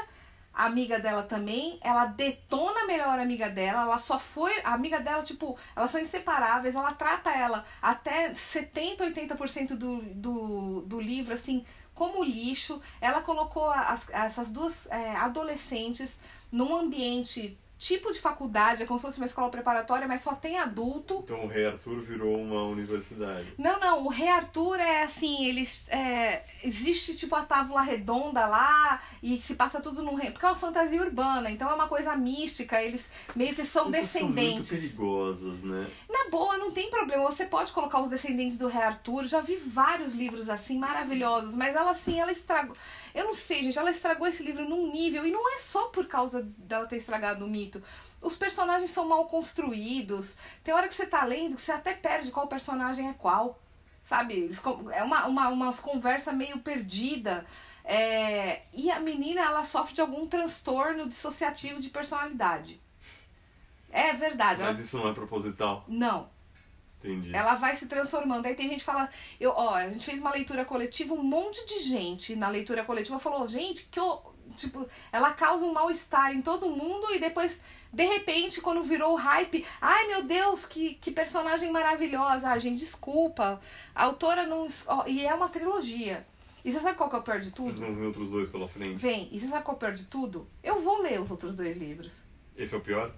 A 0.54 0.66
amiga 0.66 1.00
dela 1.00 1.24
também, 1.24 1.78
ela 1.82 2.06
detona 2.06 2.82
a 2.82 2.86
melhor 2.86 3.18
amiga 3.18 3.50
dela, 3.50 3.82
ela 3.82 3.98
só 3.98 4.18
foi. 4.18 4.52
A 4.62 4.72
amiga 4.72 5.00
dela, 5.00 5.22
tipo, 5.22 5.58
elas 5.74 5.90
são 5.90 6.00
inseparáveis, 6.00 6.76
ela 6.76 6.92
trata 6.92 7.30
ela 7.30 7.64
até 7.82 8.30
70%, 8.30 8.98
80% 8.98 9.74
do, 9.74 9.96
do, 10.00 10.80
do 10.82 11.00
livro, 11.00 11.34
assim, 11.34 11.64
como 11.92 12.22
lixo. 12.22 12.80
Ela 13.00 13.20
colocou 13.20 13.68
as, 13.68 14.08
essas 14.10 14.52
duas 14.52 14.86
é, 14.86 15.16
adolescentes 15.16 16.20
num 16.52 16.76
ambiente 16.76 17.58
tipo 17.78 18.12
de 18.12 18.20
faculdade, 18.20 18.82
é 18.82 18.86
como 18.86 18.98
se 18.98 19.06
fosse 19.06 19.18
uma 19.18 19.26
escola 19.26 19.50
preparatória, 19.50 20.06
mas 20.06 20.22
só 20.22 20.34
tem 20.34 20.58
adulto. 20.58 21.20
Então 21.24 21.44
o 21.44 21.48
Rei 21.48 21.66
Arthur 21.66 22.00
virou 22.00 22.40
uma 22.40 22.62
universidade. 22.64 23.54
Não, 23.58 23.78
não, 23.78 24.04
o 24.04 24.08
Rei 24.08 24.28
Arthur 24.28 24.78
é 24.80 25.02
assim, 25.02 25.46
eles. 25.46 25.88
É, 25.88 26.42
existe 26.62 27.14
tipo 27.14 27.34
a 27.34 27.42
tábua 27.42 27.82
redonda 27.82 28.46
lá 28.46 29.02
e 29.22 29.36
se 29.38 29.54
passa 29.54 29.80
tudo 29.80 30.02
num 30.02 30.14
rei. 30.14 30.30
Porque 30.30 30.46
é 30.46 30.48
uma 30.48 30.54
fantasia 30.54 31.02
urbana, 31.02 31.50
então 31.50 31.70
é 31.70 31.74
uma 31.74 31.88
coisa 31.88 32.16
mística, 32.16 32.82
eles 32.82 33.10
meio 33.34 33.54
que 33.54 33.64
são 33.64 33.88
Essas 33.88 34.00
descendentes. 34.00 34.68
São 34.68 34.78
muito 34.78 34.88
perigosas, 34.88 35.60
né? 35.62 35.90
Na 36.08 36.30
boa, 36.30 36.56
não 36.56 36.70
tem 36.70 36.88
problema. 36.88 37.24
Você 37.24 37.44
pode 37.44 37.72
colocar 37.72 38.00
os 38.00 38.10
descendentes 38.10 38.56
do 38.56 38.68
Rei 38.68 38.82
Arthur. 38.82 39.26
Já 39.26 39.40
vi 39.40 39.56
vários 39.56 40.14
livros 40.14 40.48
assim, 40.48 40.78
maravilhosos. 40.78 41.54
Mas 41.54 41.74
ela, 41.74 41.90
assim, 41.90 42.20
ela 42.20 42.32
estragou. 42.32 42.76
Eu 43.14 43.26
não 43.26 43.34
sei, 43.34 43.62
gente. 43.62 43.78
Ela 43.78 43.90
estragou 43.90 44.26
esse 44.26 44.42
livro 44.42 44.68
num 44.68 44.90
nível. 44.90 45.24
E 45.26 45.30
não 45.30 45.54
é 45.54 45.58
só 45.58 45.84
por 45.88 46.06
causa 46.06 46.42
dela 46.58 46.86
ter 46.86 46.96
estragado 46.96 47.44
o 47.44 47.48
mito. 47.48 47.82
Os 48.20 48.36
personagens 48.36 48.90
são 48.90 49.06
mal 49.08 49.26
construídos. 49.26 50.36
Tem 50.64 50.74
hora 50.74 50.88
que 50.88 50.94
você 50.94 51.06
tá 51.06 51.24
lendo 51.24 51.54
que 51.56 51.62
você 51.62 51.72
até 51.72 51.92
perde 51.94 52.30
qual 52.30 52.48
personagem 52.48 53.08
é 53.08 53.12
qual. 53.14 53.60
Sabe? 54.04 54.50
É 54.92 55.02
uma, 55.02 55.26
uma, 55.26 55.48
umas 55.48 55.78
conversas 55.80 56.34
meio 56.34 56.58
perdida. 56.58 57.46
É, 57.84 58.62
e 58.72 58.90
a 58.90 58.98
menina, 58.98 59.42
ela 59.42 59.62
sofre 59.62 59.94
de 59.94 60.00
algum 60.00 60.26
transtorno 60.26 61.06
dissociativo 61.08 61.80
de 61.80 61.90
personalidade. 61.90 62.80
É 63.90 64.12
verdade. 64.12 64.60
ela- 64.60 64.72
Mas 64.72 64.80
isso 64.80 64.98
não 64.98 65.08
é 65.08 65.12
proposital. 65.14 65.84
Não. 65.86 66.28
Entendi. 67.04 67.36
Ela 67.36 67.54
vai 67.54 67.76
se 67.76 67.86
transformando. 67.86 68.46
Aí 68.46 68.54
tem 68.54 68.68
gente 68.68 68.78
que 68.78 68.84
fala, 68.84 69.10
eu, 69.38 69.52
ó, 69.54 69.74
a 69.74 69.90
gente 69.90 70.04
fez 70.04 70.18
uma 70.20 70.32
leitura 70.32 70.64
coletiva, 70.64 71.12
um 71.12 71.22
monte 71.22 71.64
de 71.66 71.80
gente 71.80 72.34
na 72.34 72.48
leitura 72.48 72.82
coletiva 72.82 73.18
falou, 73.18 73.46
gente, 73.46 73.86
que 73.90 74.00
eu, 74.00 74.22
tipo, 74.56 74.88
ela 75.12 75.32
causa 75.32 75.66
um 75.66 75.72
mal-estar 75.72 76.34
em 76.34 76.40
todo 76.40 76.70
mundo 76.70 77.12
e 77.12 77.18
depois, 77.18 77.60
de 77.92 78.04
repente, 78.04 78.62
quando 78.62 78.82
virou 78.82 79.12
o 79.12 79.16
hype, 79.16 79.66
ai 79.80 80.06
meu 80.06 80.22
Deus, 80.22 80.64
que, 80.64 80.94
que 80.94 81.10
personagem 81.10 81.70
maravilhosa. 81.70 82.48
Ah, 82.48 82.58
gente, 82.58 82.78
desculpa. 82.78 83.60
A 83.94 84.04
autora 84.04 84.46
não. 84.46 84.66
ó, 84.86 85.04
e 85.06 85.24
é 85.26 85.34
uma 85.34 85.50
trilogia. 85.50 86.26
E 86.64 86.72
você 86.72 86.80
sabe 86.80 86.96
qual 86.96 87.10
que 87.10 87.16
é 87.16 87.18
o 87.18 87.22
pior 87.22 87.40
de 87.40 87.50
tudo? 87.50 87.78
Não 87.78 87.94
vem 87.94 88.06
outros 88.06 88.30
dois 88.30 88.48
pela 88.48 88.66
frente. 88.66 88.96
Vem, 88.96 89.28
e 89.30 89.38
você 89.38 89.48
sabe 89.48 89.62
qual 89.62 89.74
é 89.74 89.76
o 89.76 89.80
pior 89.80 89.92
de 89.92 90.04
tudo? 90.04 90.48
Eu 90.62 90.76
vou 90.80 91.02
ler 91.02 91.20
os 91.20 91.30
outros 91.30 91.54
dois 91.54 91.76
livros. 91.76 92.22
Esse 92.56 92.74
é 92.74 92.78
o 92.78 92.80
pior? 92.80 93.12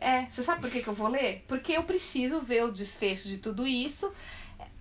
É, 0.00 0.26
você 0.30 0.42
sabe 0.42 0.60
por 0.60 0.70
que, 0.70 0.82
que 0.82 0.88
eu 0.88 0.94
vou 0.94 1.08
ler? 1.08 1.44
Porque 1.48 1.72
eu 1.72 1.82
preciso 1.84 2.40
ver 2.40 2.64
o 2.64 2.72
desfecho 2.72 3.28
de 3.28 3.38
tudo 3.38 3.66
isso. 3.66 4.12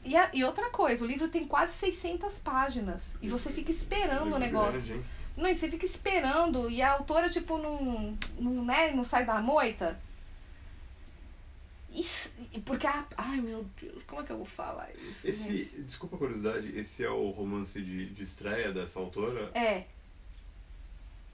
E, 0.03 0.15
a- 0.15 0.29
e 0.33 0.43
outra 0.43 0.69
coisa, 0.69 1.03
o 1.03 1.07
livro 1.07 1.27
tem 1.27 1.45
quase 1.47 1.73
600 1.73 2.37
páginas. 2.39 3.15
E 3.21 3.27
você 3.29 3.49
fica 3.51 3.71
esperando 3.71 4.35
o 4.35 4.39
negócio. 4.39 4.93
grande? 4.95 5.05
Não, 5.37 5.49
e 5.49 5.55
você 5.55 5.69
fica 5.69 5.85
esperando. 5.85 6.69
E 6.69 6.81
a 6.81 6.91
autora, 6.93 7.29
tipo, 7.29 7.57
não, 7.57 8.17
não, 8.39 8.63
né, 8.65 8.91
não 8.91 9.03
sai 9.03 9.25
da 9.25 9.41
moita. 9.41 9.99
Isso, 11.93 12.29
porque 12.65 12.85
a. 12.85 13.05
Ai, 13.17 13.39
meu 13.39 13.65
Deus, 13.81 14.03
como 14.03 14.21
é 14.21 14.25
que 14.25 14.31
eu 14.31 14.37
vou 14.37 14.45
falar 14.45 14.89
isso? 14.95 15.25
Esse, 15.27 15.57
gente? 15.57 15.81
desculpa 15.83 16.17
a 16.17 16.19
curiosidade, 16.19 16.77
esse 16.77 17.03
é 17.05 17.09
o 17.09 17.29
romance 17.29 17.81
de, 17.81 18.09
de 18.09 18.23
estreia 18.23 18.73
dessa 18.73 18.99
autora? 18.99 19.49
É. 19.53 19.85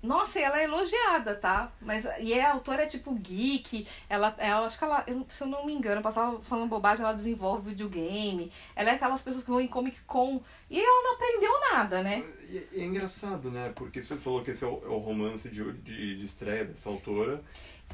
Nossa, 0.03 0.39
e 0.39 0.41
ela 0.41 0.60
é 0.60 0.63
elogiada, 0.63 1.36
tá? 1.36 1.72
Mas 1.79 2.05
e 2.20 2.34
a 2.39 2.53
autora 2.53 2.84
é 2.84 2.86
tipo 2.88 3.13
geek. 3.13 3.88
Ela, 4.10 4.34
ela 4.39 4.65
acho 4.65 4.77
que 4.79 4.84
ela, 4.84 5.03
eu- 5.05 5.24
se 5.27 5.43
eu 5.43 5.48
não 5.48 5.63
me 5.65 5.74
engano, 5.74 5.98
eu 5.98 6.01
passava 6.01 6.41
falando 6.41 6.70
bobagem, 6.70 7.03
ela 7.05 7.13
desenvolve 7.13 7.70
videogame. 7.70 8.51
Ela 8.75 8.89
é 8.89 8.93
aquelas 8.96 9.22
pessoas 9.22 9.43
que 9.43 9.51
vão 9.51 9.62
em 9.62 9.67
Comic 9.67 10.00
Con 10.08 10.41
e 10.70 10.79
ela 10.79 11.03
não 11.03 11.13
aprendeu 11.13 11.51
nada, 11.72 12.01
né? 12.01 12.24
E 12.50 12.58
é, 12.58 12.67
é 12.81 12.86
engraçado, 12.86 13.51
né? 13.51 13.72
Porque 13.75 14.01
você 14.01 14.17
falou 14.17 14.43
que 14.43 14.51
esse 14.51 14.63
é 14.63 14.67
o, 14.67 14.81
é 14.84 14.88
o 14.89 14.98
romance 14.98 15.48
de, 15.50 15.72
de, 15.74 16.17
de 16.17 16.25
estreia 16.25 16.65
dessa 16.65 16.89
autora. 16.89 17.43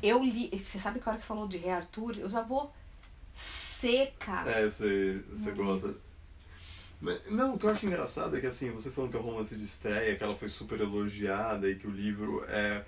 Eu 0.02 0.24
li. 0.24 0.50
Você 0.58 0.80
sabe 0.80 1.00
que 1.02 1.10
a 1.10 1.12
hora 1.12 1.20
que 1.20 1.28
falou 1.28 1.48
de 1.48 1.58
Rei 1.58 1.72
Arthur, 1.72 2.18
eu 2.20 2.30
já 2.30 2.42
vou 2.42 2.72
seca. 3.36 4.44
É, 4.48 4.64
você, 4.64 5.22
você 5.30 5.50
Não 5.50 5.58
gosta. 5.58 6.07
Mas, 7.00 7.30
não, 7.30 7.56
o 7.56 7.60
que 7.60 7.66
eu 7.66 7.70
acho 7.70 7.86
engraçado 7.86 8.36
é 8.36 8.39
que 8.39 8.48
assim, 8.48 8.72
você 8.72 8.89
falando 8.89 9.12
que 9.12 9.18
é 9.18 9.20
o 9.20 9.24
romance 9.24 9.56
de 9.56 9.63
estreia, 9.63 10.16
que 10.16 10.24
ela 10.24 10.36
foi 10.36 10.50
super 10.50 10.80
elogiada 10.80 11.70
e 11.70 11.75
que 11.75 11.88
o 11.88 11.92
livro 11.92 12.44
é 12.48 12.84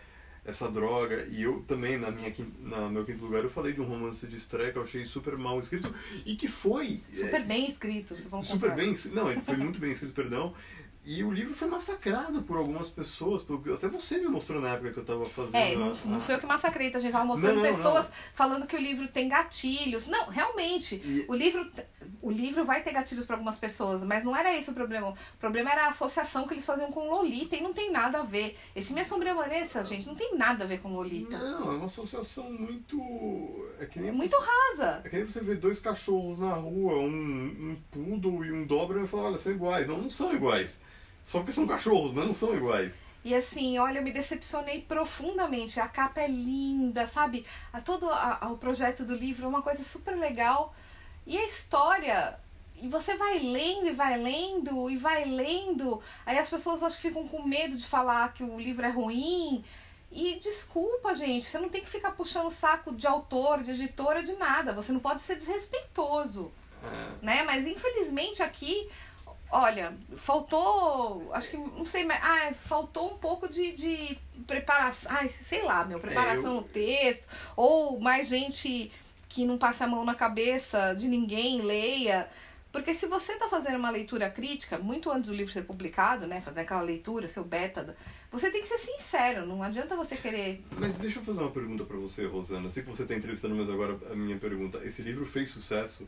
essa 0.45 0.71
droga, 0.71 1.27
e 1.29 1.43
eu 1.43 1.61
também, 1.67 1.97
na 1.97 2.09
minha 2.09 2.33
na 2.61 2.89
meu 2.89 3.05
quinto 3.05 3.23
lugar, 3.23 3.43
eu 3.43 3.49
falei 3.49 3.73
de 3.73 3.81
um 3.81 3.85
romance 3.85 4.25
de 4.25 4.35
estreia 4.35 4.71
que 4.71 4.77
eu 4.77 4.81
achei 4.81 5.05
super 5.05 5.37
mal 5.37 5.59
escrito 5.59 5.93
e 6.25 6.35
que 6.35 6.47
foi. 6.47 7.03
Super 7.11 7.41
é, 7.41 7.43
bem 7.43 7.69
escrito, 7.69 8.15
você 8.15 8.27
falou 8.27 8.43
Super 8.43 8.73
bem, 8.73 8.95
não, 9.13 9.31
ele 9.31 9.41
foi 9.41 9.57
muito 9.57 9.79
bem 9.79 9.91
escrito, 9.91 10.13
perdão. 10.13 10.55
E 11.05 11.23
o 11.23 11.31
livro 11.31 11.53
foi 11.53 11.67
massacrado 11.69 12.41
por 12.41 12.57
algumas 12.57 12.89
pessoas, 12.89 13.41
pelo- 13.41 13.73
até 13.73 13.87
você 13.87 14.17
me 14.17 14.27
mostrou 14.27 14.59
na 14.61 14.73
época 14.73 14.91
que 14.91 14.99
eu 14.99 15.05
tava 15.05 15.25
fazendo. 15.25 15.55
É, 15.55 15.73
não, 15.75 15.93
a- 15.93 15.95
não 16.05 16.19
foi 16.19 16.35
eu 16.35 16.39
que 16.39 16.45
massacrei, 16.45 16.91
tá? 16.91 16.97
A 16.97 17.01
gente 17.01 17.13
tava 17.13 17.23
mostrando 17.25 17.55
Não, 17.55 17.63
não, 17.63 17.71
pessoas 17.75 18.09
falando 18.33 18.67
que 18.67 18.75
o 18.75 18.79
livro 18.79 19.07
tem 19.07 19.29
gatilhos. 19.29 20.07
Não, 20.07 20.27
realmente. 20.27 20.95
E- 20.95 21.25
O 21.29 21.33
livro, 21.33 21.65
o 22.21 22.29
livro 22.29 22.65
vai 22.65 22.83
ter 22.83 22.91
gatilhos 22.91 23.25
para 23.25 23.37
algumas 23.37 23.57
pessoas, 23.57 24.03
mas 24.03 24.25
não 24.25 24.35
era 24.35 24.53
esse 24.55 24.69
o 24.71 24.73
problema. 24.73 25.09
O 25.11 25.37
problema 25.39 25.71
era 25.71 25.85
a 25.85 25.89
associação 25.89 26.45
que 26.45 26.53
eles 26.53 26.65
faziam 26.65 26.91
com 26.91 27.09
Lolita 27.09 27.55
e 27.55 27.61
não 27.61 27.73
tem 27.73 27.91
nada 27.91 28.19
a 28.19 28.23
ver. 28.23 28.57
Esse 28.75 28.91
Minha 28.91 29.05
Sombria 29.05 29.33
Vanessa, 29.33 29.81
gente, 29.85 30.05
não 30.05 30.15
tem 30.15 30.35
nada 30.37 30.65
a 30.65 30.67
ver 30.67 30.81
com 30.81 30.93
Lolita. 30.93 31.37
Não, 31.37 31.71
é 31.71 31.75
uma 31.75 31.85
associação 31.85 32.51
muito. 32.51 32.99
É 33.79 33.85
que 33.85 33.99
nem 33.99 34.11
muito 34.11 34.35
rasa. 34.37 35.01
É 35.05 35.09
que 35.09 35.15
nem 35.15 35.25
você 35.25 35.39
vê 35.39 35.55
dois 35.55 35.79
cachorros 35.79 36.37
na 36.37 36.53
rua, 36.53 36.95
um, 36.99 37.07
um 37.71 37.77
poodle 37.89 38.43
e 38.45 38.51
um 38.51 38.65
doberman 38.65 39.05
e 39.05 39.07
fala, 39.07 39.23
olha, 39.23 39.37
são 39.37 39.51
iguais. 39.53 39.87
Não, 39.87 39.97
não 39.97 40.09
são 40.09 40.33
iguais. 40.35 40.81
Só 41.25 41.39
porque 41.39 41.51
são 41.51 41.67
cachorros, 41.67 42.13
mas 42.13 42.25
não 42.25 42.33
são 42.33 42.55
iguais. 42.55 42.99
E 43.23 43.35
assim, 43.35 43.77
olha, 43.77 43.99
eu 43.99 44.03
me 44.03 44.11
decepcionei 44.11 44.81
profundamente. 44.81 45.79
A 45.79 45.87
capa 45.87 46.21
é 46.21 46.27
linda, 46.27 47.05
sabe? 47.05 47.45
A, 47.73 47.81
todo 47.81 48.09
a- 48.09 48.37
a- 48.41 48.49
o 48.51 48.57
projeto 48.57 49.03
do 49.03 49.13
livro 49.15 49.45
é 49.45 49.47
uma 49.49 49.61
coisa 49.61 49.83
super 49.83 50.15
legal. 50.15 50.73
E 51.27 51.37
a 51.37 51.45
história. 51.45 52.39
E 52.81 52.87
você 52.87 53.15
vai 53.15 53.37
lendo 53.39 53.87
e 53.87 53.91
vai 53.91 54.17
lendo 54.17 54.89
e 54.89 54.97
vai 54.97 55.25
lendo. 55.25 56.01
Aí 56.25 56.37
as 56.39 56.49
pessoas 56.49 56.81
acho 56.81 56.95
que 57.01 57.09
ficam 57.09 57.27
com 57.27 57.43
medo 57.43 57.75
de 57.75 57.85
falar 57.85 58.33
que 58.33 58.41
o 58.41 58.57
livro 58.57 58.85
é 58.85 58.89
ruim. 58.89 59.63
E 60.11 60.35
desculpa, 60.39 61.13
gente, 61.13 61.45
você 61.45 61.59
não 61.59 61.67
tem 61.69 61.81
que 61.81 61.89
ficar 61.89 62.11
puxando 62.11 62.47
o 62.47 62.49
saco 62.51 62.95
de 62.95 63.05
autor, 63.05 63.61
de 63.61 63.71
editora, 63.71 64.23
de 64.23 64.33
nada. 64.33 64.71
Você 64.73 64.91
não 64.93 64.99
pode 65.01 65.21
ser 65.21 65.35
desrespeitoso 65.35 66.51
É. 66.83 67.09
né? 67.25 67.43
Mas 67.43 67.67
infelizmente 67.67 68.41
aqui, 68.41 68.89
olha, 69.51 69.93
faltou, 70.15 71.33
acho 71.33 71.49
que, 71.51 71.57
não 71.57 71.85
sei, 71.85 72.03
mas 72.05 72.19
ah, 72.23 72.53
faltou 72.53 73.13
um 73.13 73.17
pouco 73.17 73.47
de, 73.47 73.71
de 73.73 74.17
preparação, 74.47 75.11
ai, 75.13 75.29
sei 75.47 75.63
lá, 75.63 75.83
meu, 75.85 75.99
preparação 75.99 76.51
É, 76.51 76.53
eu- 76.57 76.61
no 76.61 76.63
texto, 76.63 77.25
ou 77.55 77.99
mais 77.99 78.27
gente 78.27 78.91
que 79.27 79.45
não 79.45 79.57
passe 79.57 79.83
a 79.83 79.87
mão 79.87 80.03
na 80.03 80.15
cabeça 80.15 80.93
de 80.93 81.07
ninguém, 81.07 81.61
leia. 81.61 82.27
Porque 82.71 82.93
se 82.93 83.07
você 83.07 83.33
está 83.33 83.49
fazendo 83.49 83.77
uma 83.77 83.89
leitura 83.89 84.29
crítica, 84.29 84.77
muito 84.77 85.09
antes 85.11 85.29
do 85.31 85.35
livro 85.35 85.51
ser 85.51 85.63
publicado, 85.63 86.27
né, 86.27 86.39
fazer 86.39 86.61
aquela 86.61 86.81
leitura, 86.81 87.27
seu 87.27 87.43
beta, 87.43 87.95
você 88.31 88.51
tem 88.51 88.61
que 88.61 88.67
ser 88.67 88.77
sincero, 88.77 89.45
não 89.45 89.63
adianta 89.63 89.95
você 89.95 90.15
querer 90.15 90.63
Mas 90.77 90.95
deixa 90.97 91.17
eu 91.17 91.23
fazer 91.23 91.39
uma 91.39 91.49
pergunta 91.49 91.83
pra 91.83 91.97
você, 91.97 92.27
Rosana. 92.27 92.67
Eu 92.67 92.69
sei 92.69 92.83
que 92.83 92.89
você 92.89 93.05
tá 93.05 93.15
entrevistando, 93.15 93.55
mas 93.55 93.67
agora 93.69 93.97
a 94.11 94.15
minha 94.15 94.37
pergunta. 94.37 94.77
Esse 94.85 95.01
livro 95.01 95.25
fez 95.25 95.49
sucesso? 95.49 96.07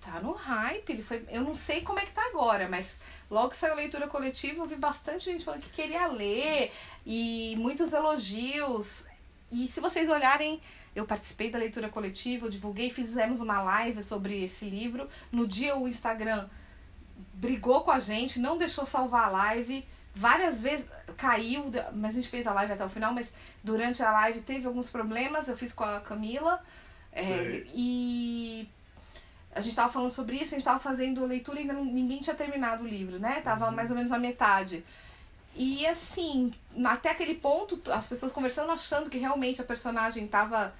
Tá 0.00 0.20
no 0.20 0.32
hype, 0.32 0.90
ele 0.90 1.02
foi. 1.02 1.24
Eu 1.28 1.42
não 1.42 1.54
sei 1.54 1.82
como 1.82 1.98
é 1.98 2.04
que 2.04 2.12
tá 2.12 2.22
agora, 2.30 2.68
mas 2.68 2.98
logo 3.30 3.50
que 3.50 3.56
saiu 3.56 3.72
a 3.72 3.76
leitura 3.76 4.06
coletiva, 4.06 4.62
eu 4.62 4.66
vi 4.66 4.76
bastante 4.76 5.24
gente 5.24 5.44
falando 5.44 5.62
que 5.62 5.70
queria 5.70 6.06
ler 6.06 6.72
e 7.04 7.54
muitos 7.58 7.92
elogios. 7.92 9.06
E 9.50 9.66
se 9.66 9.80
vocês 9.80 10.08
olharem, 10.08 10.60
eu 10.94 11.04
participei 11.04 11.50
da 11.50 11.58
leitura 11.58 11.88
coletiva, 11.88 12.46
eu 12.46 12.50
divulguei, 12.50 12.90
fizemos 12.90 13.40
uma 13.40 13.60
live 13.62 14.02
sobre 14.02 14.44
esse 14.44 14.64
livro. 14.66 15.08
No 15.32 15.46
dia 15.48 15.76
o 15.76 15.88
Instagram 15.88 16.48
brigou 17.34 17.82
com 17.82 17.90
a 17.90 17.98
gente, 17.98 18.38
não 18.38 18.56
deixou 18.56 18.86
salvar 18.86 19.24
a 19.24 19.30
live. 19.30 19.86
Várias 20.14 20.60
vezes 20.60 20.88
caiu, 21.16 21.64
mas 21.92 22.12
a 22.12 22.14
gente 22.14 22.28
fez 22.28 22.46
a 22.46 22.52
live 22.52 22.72
até 22.72 22.84
o 22.84 22.88
final, 22.88 23.12
mas 23.12 23.32
durante 23.62 24.02
a 24.02 24.10
live 24.12 24.40
teve 24.40 24.66
alguns 24.66 24.90
problemas, 24.90 25.48
eu 25.48 25.56
fiz 25.56 25.72
com 25.72 25.84
a 25.84 26.00
Camila. 26.00 26.62
é, 27.12 27.64
e 27.74 28.68
a 29.58 29.60
gente 29.60 29.74
tava 29.74 29.92
falando 29.92 30.12
sobre 30.12 30.36
isso, 30.36 30.54
a 30.54 30.58
gente 30.58 30.64
tava 30.64 30.78
fazendo 30.78 31.26
leitura 31.26 31.58
e 31.58 31.62
ainda 31.62 31.74
ninguém 31.74 32.20
tinha 32.20 32.34
terminado 32.34 32.84
o 32.84 32.86
livro, 32.86 33.18
né? 33.18 33.40
Tava 33.42 33.70
mais 33.72 33.90
ou 33.90 33.96
menos 33.96 34.10
na 34.10 34.18
metade. 34.18 34.84
E 35.56 35.84
assim, 35.84 36.52
até 36.84 37.10
aquele 37.10 37.34
ponto, 37.34 37.82
as 37.90 38.06
pessoas 38.06 38.30
conversando 38.30 38.70
achando 38.70 39.10
que 39.10 39.18
realmente 39.18 39.60
a 39.60 39.64
personagem 39.64 40.28
tava, 40.28 40.72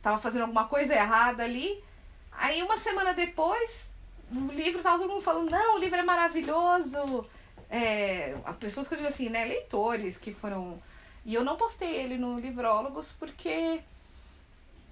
tava 0.00 0.18
fazendo 0.18 0.42
alguma 0.42 0.66
coisa 0.68 0.94
errada 0.94 1.42
ali. 1.42 1.82
Aí 2.30 2.62
uma 2.62 2.78
semana 2.78 3.12
depois, 3.12 3.90
o 4.32 4.52
livro 4.52 4.82
tava 4.82 4.98
todo 4.98 5.10
mundo 5.10 5.22
falando, 5.22 5.50
não, 5.50 5.74
o 5.74 5.78
livro 5.78 5.98
é 5.98 6.02
maravilhoso. 6.04 7.28
É, 7.68 8.36
as 8.44 8.56
pessoas 8.56 8.86
que 8.86 8.94
eu 8.94 8.98
digo 8.98 9.08
assim, 9.08 9.28
né, 9.28 9.44
leitores 9.44 10.16
que 10.16 10.32
foram. 10.32 10.80
E 11.26 11.34
eu 11.34 11.44
não 11.44 11.56
postei 11.56 11.96
ele 11.96 12.16
no 12.16 12.38
Livrólogos 12.38 13.12
porque 13.18 13.80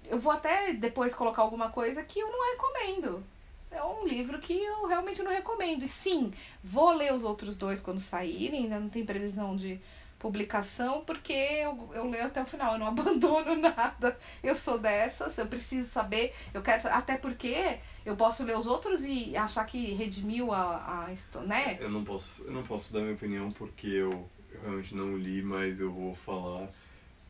eu 0.09 0.19
vou 0.19 0.31
até 0.31 0.73
depois 0.73 1.13
colocar 1.13 1.41
alguma 1.41 1.69
coisa 1.69 2.03
que 2.03 2.19
eu 2.19 2.29
não 2.29 2.51
recomendo. 2.51 3.23
É 3.71 3.83
um 3.83 4.07
livro 4.07 4.39
que 4.39 4.53
eu 4.53 4.87
realmente 4.87 5.21
não 5.21 5.31
recomendo. 5.31 5.83
E 5.83 5.87
sim, 5.87 6.33
vou 6.63 6.91
ler 6.91 7.13
os 7.13 7.23
outros 7.23 7.55
dois 7.55 7.79
quando 7.79 7.99
saírem, 7.99 8.63
ainda 8.63 8.79
não 8.79 8.89
tem 8.89 9.05
previsão 9.05 9.55
de 9.55 9.79
publicação 10.17 11.01
porque 11.05 11.31
eu, 11.31 11.89
eu 11.93 12.09
leio 12.09 12.25
até 12.25 12.41
o 12.41 12.45
final, 12.45 12.73
eu 12.73 12.79
não 12.79 12.87
abandono 12.89 13.55
nada. 13.55 14.17
Eu 14.43 14.55
sou 14.55 14.77
dessas, 14.77 15.37
eu 15.37 15.45
preciso 15.45 15.89
saber, 15.89 16.33
eu 16.53 16.61
quero 16.61 16.87
até 16.89 17.17
porque 17.17 17.79
eu 18.05 18.15
posso 18.15 18.43
ler 18.43 18.57
os 18.57 18.67
outros 18.67 19.03
e 19.05 19.35
achar 19.37 19.65
que 19.65 19.93
redimiu 19.93 20.51
a, 20.51 21.07
a 21.07 21.41
né? 21.41 21.77
Eu 21.79 21.89
não 21.89 22.03
posso, 22.03 22.43
eu 22.43 22.51
não 22.51 22.63
posso 22.63 22.91
dar 22.91 23.01
minha 23.01 23.13
opinião 23.13 23.51
porque 23.51 23.87
eu, 23.87 24.27
eu 24.51 24.61
realmente 24.61 24.93
não 24.93 25.15
li, 25.15 25.41
mas 25.41 25.79
eu 25.79 25.91
vou 25.91 26.13
falar 26.13 26.67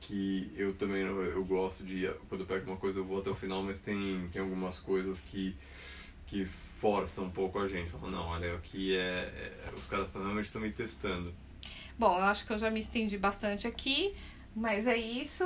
que 0.01 0.51
eu 0.55 0.73
também 0.73 1.01
eu 1.01 1.43
gosto 1.45 1.83
de 1.83 2.09
quando 2.27 2.41
eu 2.41 2.47
pego 2.47 2.71
uma 2.71 2.77
coisa 2.77 2.99
eu 2.99 3.05
vou 3.05 3.19
até 3.19 3.29
o 3.29 3.35
final, 3.35 3.61
mas 3.61 3.81
tem 3.81 4.27
tem 4.31 4.41
algumas 4.41 4.79
coisas 4.79 5.19
que 5.19 5.55
que 6.25 6.45
forçam 6.45 7.25
um 7.25 7.29
pouco 7.31 7.59
a 7.59 7.67
gente. 7.67 7.89
Falam, 7.89 8.11
não, 8.11 8.27
olha, 8.27 8.55
aqui 8.55 8.95
é, 8.95 9.01
é 9.67 9.73
os 9.75 9.85
caras 9.87 10.07
estão 10.07 10.21
realmente 10.21 10.45
estão 10.45 10.61
me 10.61 10.71
testando. 10.71 11.33
Bom, 11.97 12.17
eu 12.17 12.23
acho 12.23 12.45
que 12.45 12.53
eu 12.53 12.59
já 12.59 12.69
me 12.69 12.79
estendi 12.79 13.17
bastante 13.17 13.67
aqui, 13.67 14.15
mas 14.55 14.87
é 14.87 14.95
isso. 14.95 15.43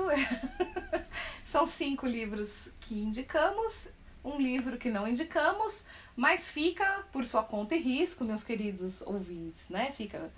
São 1.46 1.66
cinco 1.68 2.06
livros 2.06 2.70
que 2.80 2.96
indicamos, 2.96 3.90
um 4.24 4.38
livro 4.40 4.78
que 4.78 4.90
não 4.90 5.08
indicamos, 5.08 5.86
mas 6.16 6.52
fica 6.52 7.06
por 7.12 7.26
sua 7.26 7.44
conta 7.44 7.76
e 7.76 7.80
risco, 7.80 8.24
meus 8.24 8.44
queridos 8.44 9.02
ouvintes, 9.02 9.68
né? 9.70 9.92
Fica 9.96 10.32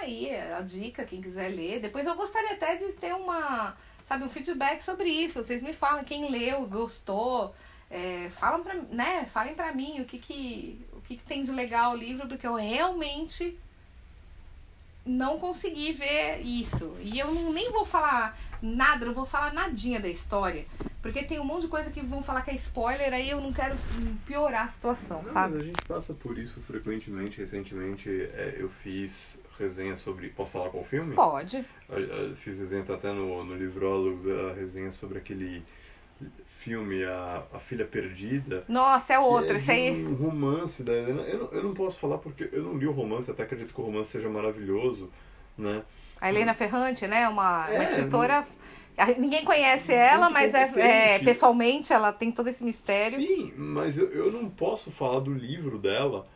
aí 0.00 0.34
a 0.34 0.60
dica, 0.60 1.04
quem 1.04 1.20
quiser 1.20 1.48
ler. 1.48 1.80
Depois 1.80 2.06
eu 2.06 2.14
gostaria 2.14 2.52
até 2.52 2.76
de 2.76 2.92
ter 2.92 3.14
uma, 3.14 3.76
sabe, 4.06 4.24
um 4.24 4.28
feedback 4.28 4.82
sobre 4.82 5.08
isso. 5.08 5.42
Vocês 5.42 5.62
me 5.62 5.72
falam 5.72 6.04
quem 6.04 6.30
leu, 6.30 6.66
gostou. 6.66 7.54
É, 7.90 8.28
falam 8.30 8.62
pra, 8.62 8.74
né, 8.74 9.24
falem 9.26 9.54
pra 9.54 9.72
mim 9.72 10.00
o 10.00 10.04
que 10.04 10.18
que, 10.18 10.86
o 10.92 11.00
que 11.00 11.16
que 11.16 11.24
tem 11.24 11.42
de 11.42 11.50
legal 11.50 11.92
o 11.92 11.96
livro, 11.96 12.28
porque 12.28 12.46
eu 12.46 12.54
realmente 12.54 13.58
não 15.08 15.38
consegui 15.38 15.92
ver 15.92 16.40
isso. 16.42 16.94
E 17.00 17.18
eu 17.18 17.32
não, 17.32 17.52
nem 17.52 17.72
vou 17.72 17.84
falar 17.84 18.38
nada, 18.60 19.06
não 19.06 19.14
vou 19.14 19.24
falar 19.24 19.52
nadinha 19.52 19.98
da 19.98 20.08
história. 20.08 20.66
Porque 21.00 21.22
tem 21.22 21.40
um 21.40 21.44
monte 21.44 21.62
de 21.62 21.68
coisa 21.68 21.90
que 21.90 22.00
vão 22.00 22.22
falar 22.22 22.42
que 22.42 22.50
é 22.50 22.54
spoiler, 22.54 23.12
aí 23.14 23.30
eu 23.30 23.40
não 23.40 23.52
quero 23.52 23.76
piorar 24.26 24.66
a 24.66 24.68
situação, 24.68 25.22
não, 25.22 25.32
sabe? 25.32 25.54
Mas 25.54 25.62
a 25.62 25.66
gente 25.66 25.82
passa 25.82 26.12
por 26.14 26.36
isso 26.36 26.60
frequentemente. 26.60 27.38
Recentemente 27.38 28.10
é, 28.10 28.56
eu 28.58 28.68
fiz 28.68 29.38
resenha 29.58 29.96
sobre. 29.96 30.28
Posso 30.28 30.52
falar 30.52 30.70
qual 30.70 30.84
filme? 30.84 31.14
Pode. 31.14 31.64
Eu, 31.88 31.98
eu 31.98 32.36
fiz 32.36 32.58
resenha 32.58 32.84
tá 32.84 32.94
até 32.94 33.12
no, 33.12 33.44
no 33.44 33.56
Livrólogos, 33.56 34.26
a 34.26 34.52
resenha 34.54 34.92
sobre 34.92 35.18
aquele 35.18 35.62
filme 36.58 37.04
a, 37.04 37.44
a 37.52 37.58
Filha 37.58 37.84
Perdida. 37.84 38.64
Nossa, 38.68 39.14
é 39.14 39.18
outro, 39.18 39.54
é 39.54 39.56
isso 39.56 39.70
aí. 39.70 39.90
Um 40.04 40.14
romance 40.14 40.82
da 40.82 40.92
Helena. 40.92 41.22
Eu 41.22 41.38
não, 41.38 41.52
eu 41.52 41.62
não 41.62 41.74
posso 41.74 41.98
falar 41.98 42.18
porque 42.18 42.48
eu 42.52 42.62
não 42.62 42.76
li 42.76 42.86
o 42.86 42.92
romance, 42.92 43.30
até 43.30 43.44
acredito 43.44 43.72
que 43.72 43.80
o 43.80 43.84
romance 43.84 44.10
seja 44.10 44.28
maravilhoso, 44.28 45.10
né? 45.56 45.82
A 46.20 46.28
Helena 46.28 46.52
Ferrante, 46.54 47.06
né? 47.06 47.28
Uma, 47.28 47.66
É, 47.70 47.74
uma 47.74 47.84
escritora. 47.84 48.44
Ninguém 49.16 49.44
conhece 49.44 49.92
ela, 49.92 50.28
mas 50.28 50.52
é, 50.52 51.14
é, 51.14 51.18
pessoalmente 51.20 51.92
ela 51.92 52.12
tem 52.12 52.32
todo 52.32 52.48
esse 52.48 52.64
mistério. 52.64 53.16
Sim, 53.16 53.52
mas 53.56 53.96
eu, 53.96 54.10
eu 54.10 54.32
não 54.32 54.50
posso 54.50 54.90
falar 54.90 55.20
do 55.20 55.32
livro 55.32 55.78
dela, 55.78 56.26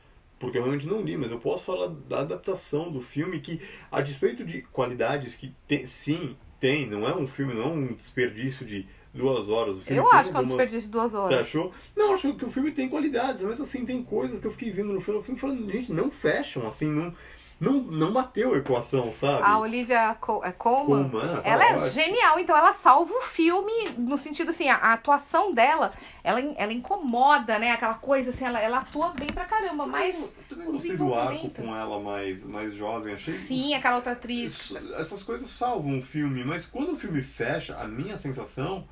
porque 0.42 0.58
eu 0.58 0.62
realmente 0.62 0.88
não 0.88 1.00
li, 1.00 1.16
mas 1.16 1.30
eu 1.30 1.38
posso 1.38 1.62
falar 1.62 1.86
da 1.86 2.18
adaptação 2.18 2.90
do 2.90 3.00
filme, 3.00 3.40
que 3.40 3.60
a 3.92 4.00
despeito 4.00 4.44
de 4.44 4.62
qualidades 4.62 5.36
que 5.36 5.54
tem, 5.68 5.86
sim, 5.86 6.36
tem, 6.58 6.84
não 6.90 7.08
é 7.08 7.14
um 7.14 7.28
filme, 7.28 7.54
não 7.54 7.62
é 7.62 7.66
um 7.68 7.92
desperdício 7.94 8.66
de 8.66 8.84
duas 9.14 9.48
horas. 9.48 9.76
O 9.76 9.80
filme 9.82 10.00
Eu 10.02 10.10
acho 10.10 10.32
que 10.32 10.36
é 10.36 10.40
um 10.40 10.44
desperdício 10.44 10.82
de 10.82 10.88
duas 10.88 11.12
Você 11.12 11.16
horas. 11.16 11.46
achou? 11.46 11.72
Não, 11.96 12.08
eu 12.08 12.14
acho 12.14 12.34
que 12.34 12.44
o 12.44 12.50
filme 12.50 12.72
tem 12.72 12.88
qualidades, 12.88 13.42
mas 13.42 13.60
assim, 13.60 13.86
tem 13.86 14.02
coisas 14.02 14.40
que 14.40 14.46
eu 14.48 14.50
fiquei 14.50 14.72
vendo 14.72 14.92
no 14.92 15.00
filme, 15.00 15.20
o 15.20 15.22
filme 15.22 15.38
falando, 15.38 15.70
gente, 15.70 15.92
não 15.92 16.10
fecham, 16.10 16.66
assim, 16.66 16.90
não, 16.90 17.14
não, 17.62 17.74
não 17.74 18.12
bateu 18.12 18.54
a 18.54 18.58
equação, 18.58 19.12
sabe? 19.12 19.42
A 19.44 19.58
Olivia 19.58 20.16
Co 20.20 20.42
é 20.44 20.50
Colman, 20.50 21.08
Colman, 21.08 21.36
ah, 21.36 21.40
ela 21.44 21.64
é 21.64 21.90
genial, 21.90 22.38
então 22.40 22.56
ela 22.56 22.72
salva 22.72 23.14
o 23.14 23.20
filme 23.20 23.90
no 23.96 24.18
sentido 24.18 24.50
assim, 24.50 24.68
a, 24.68 24.74
a 24.76 24.92
atuação 24.94 25.54
dela, 25.54 25.92
ela, 26.24 26.40
ela 26.40 26.72
incomoda, 26.72 27.58
né? 27.58 27.70
Aquela 27.70 27.94
coisa 27.94 28.30
assim, 28.30 28.44
ela, 28.44 28.58
ela 28.60 28.78
atua 28.78 29.10
bem 29.10 29.28
pra 29.28 29.44
caramba, 29.44 29.86
mas 29.86 30.20
eu 30.20 30.32
também 30.48 30.68
o 30.68 30.72
gostei 30.72 30.96
do 30.96 31.14
arco 31.14 31.50
com 31.50 31.76
ela 31.76 32.00
mais, 32.00 32.42
mais 32.42 32.74
jovem, 32.74 33.14
achei 33.14 33.32
sim, 33.32 33.74
aquela 33.74 33.96
outra 33.96 34.12
atriz. 34.12 34.52
Isso- 34.52 34.78
essas 34.94 35.22
coisas 35.22 35.48
salvam 35.48 35.98
o 35.98 36.02
filme, 36.02 36.44
mas 36.44 36.66
quando 36.66 36.92
o 36.92 36.96
filme 36.96 37.22
fecha, 37.22 37.76
a 37.78 37.86
minha 37.86 38.16
sensação, 38.16 38.86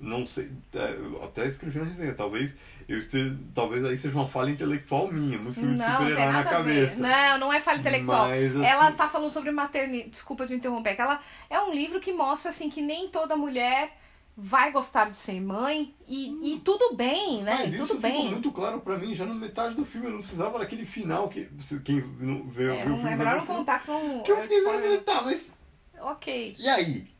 não 0.00 0.26
sei, 0.26 0.50
é, 0.74 1.24
até 1.24 1.46
escrevi 1.46 1.78
na 1.78 1.84
resenha, 1.86 2.14
talvez 2.14 2.54
eu 2.88 2.98
esteja, 2.98 3.34
talvez 3.54 3.84
aí 3.84 3.96
seja 3.96 4.14
uma 4.16 4.28
falha 4.28 4.50
intelectual 4.50 5.10
minha, 5.10 5.38
muito 5.38 5.54
filme 5.54 5.74
de 5.74 5.78
Não, 5.78 5.90
super-herói 5.98 6.26
na 6.32 6.44
cabeça. 6.44 7.00
Não, 7.02 7.38
não 7.38 7.52
é 7.52 7.60
falha 7.60 7.78
intelectual. 7.78 8.28
Mas, 8.28 8.54
assim, 8.54 8.64
Ela 8.66 8.92
tá 8.92 9.08
falando 9.08 9.30
sobre 9.30 9.50
maternidade. 9.50 10.10
Desculpa 10.10 10.46
de 10.46 10.54
interromper. 10.54 10.94
que 10.94 11.00
Ela 11.00 11.20
é 11.48 11.58
um 11.60 11.72
livro 11.72 12.00
que 12.00 12.12
mostra 12.12 12.50
assim 12.50 12.68
que 12.68 12.82
nem 12.82 13.08
toda 13.08 13.36
mulher 13.36 13.96
vai 14.36 14.72
gostar 14.72 15.08
de 15.08 15.16
ser 15.16 15.40
mãe 15.40 15.94
e, 16.08 16.54
e 16.54 16.58
tudo 16.60 16.94
bem, 16.96 17.42
né? 17.44 17.54
Mas 17.60 17.72
isso 17.72 17.86
tudo 17.86 18.00
ficou 18.02 18.10
bem. 18.22 18.30
muito 18.32 18.50
claro 18.50 18.80
pra 18.80 18.98
mim 18.98 19.14
já 19.14 19.24
na 19.24 19.32
metade 19.32 19.74
do 19.76 19.84
filme. 19.84 20.08
Eu 20.08 20.12
não 20.14 20.18
precisava 20.18 20.58
daquele 20.58 20.84
final 20.84 21.28
que 21.28 21.48
quem 21.84 22.02
não 22.18 22.42
vê, 22.50 22.64
É, 22.64 22.84
viu 22.84 22.94
o 22.94 22.96
filme. 22.96 23.10
é 23.12 23.16
melhor 23.16 23.36
não 23.36 23.46
contar 23.46 23.78
que 23.82 23.90
não. 23.90 24.22
Que 24.24 24.32
eu 24.32 24.38
é 24.38 24.42
fiquei 24.42 24.58
vendo 24.58 24.70
e 24.70 24.72
falei, 24.82 24.96
spoiler. 24.96 25.04
tá, 25.04 25.22
mas 25.22 25.56
Ok. 26.02 26.56
e 26.58 26.68
aí? 26.68 27.13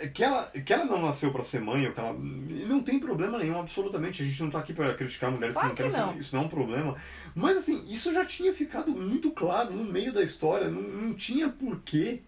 É 0.00 0.08
Que 0.08 0.24
ela, 0.24 0.44
que 0.46 0.72
ela 0.72 0.84
não 0.84 1.02
nasceu 1.02 1.30
pra 1.32 1.44
ser 1.44 1.60
mãe, 1.60 1.86
ou 1.86 1.92
que 1.92 2.00
ela. 2.00 2.12
Não 2.14 2.82
tem 2.82 2.98
problema 2.98 3.38
nenhum, 3.38 3.58
absolutamente. 3.60 4.22
A 4.22 4.26
gente 4.26 4.42
não 4.42 4.50
tá 4.50 4.58
aqui 4.58 4.72
pra 4.72 4.94
criticar 4.94 5.30
mulheres 5.30 5.54
Claro 5.54 5.74
que 5.74 5.82
não 5.82 5.90
que 5.90 5.96
querem 5.96 6.12
ser. 6.14 6.18
Isso 6.20 6.34
não 6.34 6.42
é 6.42 6.46
um 6.46 6.48
problema. 6.48 6.96
Mas 7.34 7.56
assim, 7.58 7.76
isso 7.92 8.12
já 8.12 8.24
tinha 8.24 8.52
ficado 8.54 8.92
muito 8.92 9.30
claro 9.30 9.72
no 9.72 9.84
meio 9.84 10.12
da 10.12 10.22
história. 10.22 10.68
Não, 10.68 10.82
não 10.82 11.14
tinha 11.14 11.48
porquê. 11.48 12.22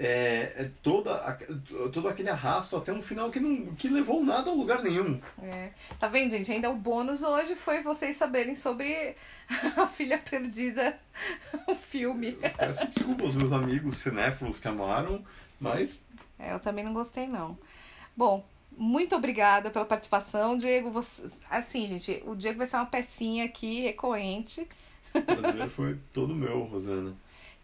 É, 0.00 0.52
é 0.56 0.70
toda, 0.80 1.12
a- 1.12 1.36
todo 1.92 2.06
aquele 2.06 2.28
arrasto 2.30 2.76
até 2.76 2.92
um 2.92 3.02
final 3.02 3.32
que 3.32 3.40
não 3.40 3.74
que 3.74 3.88
levou 3.88 4.24
nada 4.24 4.48
a 4.48 4.54
lugar 4.54 4.80
nenhum. 4.80 5.20
É. 5.42 5.70
Tá 5.98 6.06
vendo, 6.06 6.30
gente? 6.30 6.52
Ainda 6.52 6.70
o 6.70 6.76
bônus 6.76 7.24
hoje 7.24 7.56
foi 7.56 7.82
vocês 7.82 8.16
saberem 8.16 8.54
sobre 8.54 9.16
a 9.76 9.86
filha 9.88 10.18
perdida, 10.18 10.96
o 11.66 11.74
filme. 11.74 12.38
Peço 12.56 12.86
desculpa 12.86 13.24
aos 13.24 13.34
meus 13.34 13.50
amigos 13.50 13.98
cinéfilos 13.98 14.60
que 14.60 14.68
amaram, 14.68 15.24
mas 15.58 15.98
eu 16.38 16.60
também 16.60 16.84
não 16.84 16.92
gostei, 16.92 17.26
não. 17.26 17.58
Bom, 18.16 18.44
muito 18.76 19.16
obrigada 19.16 19.70
pela 19.70 19.84
participação, 19.84 20.56
Diego. 20.56 20.90
Você... 20.90 21.28
Assim, 21.50 21.88
gente, 21.88 22.22
o 22.26 22.34
Diego 22.34 22.58
vai 22.58 22.66
ser 22.66 22.76
uma 22.76 22.86
pecinha 22.86 23.44
aqui 23.44 23.80
recorrente. 23.80 24.66
o 25.14 25.22
prazer 25.22 25.68
foi 25.70 25.98
todo 26.12 26.34
meu, 26.34 26.62
Rosana. 26.64 27.14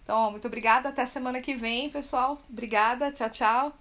Então, 0.03 0.31
muito 0.31 0.47
obrigada. 0.47 0.89
Até 0.89 1.07
semana 1.07 1.41
que 1.41 1.55
vem, 1.55 1.89
pessoal. 1.89 2.39
Obrigada. 2.49 3.13
Tchau, 3.13 3.31
tchau. 3.31 3.73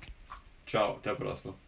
Tchau, 0.66 0.98
até 0.98 1.10
a 1.10 1.16
próxima. 1.16 1.63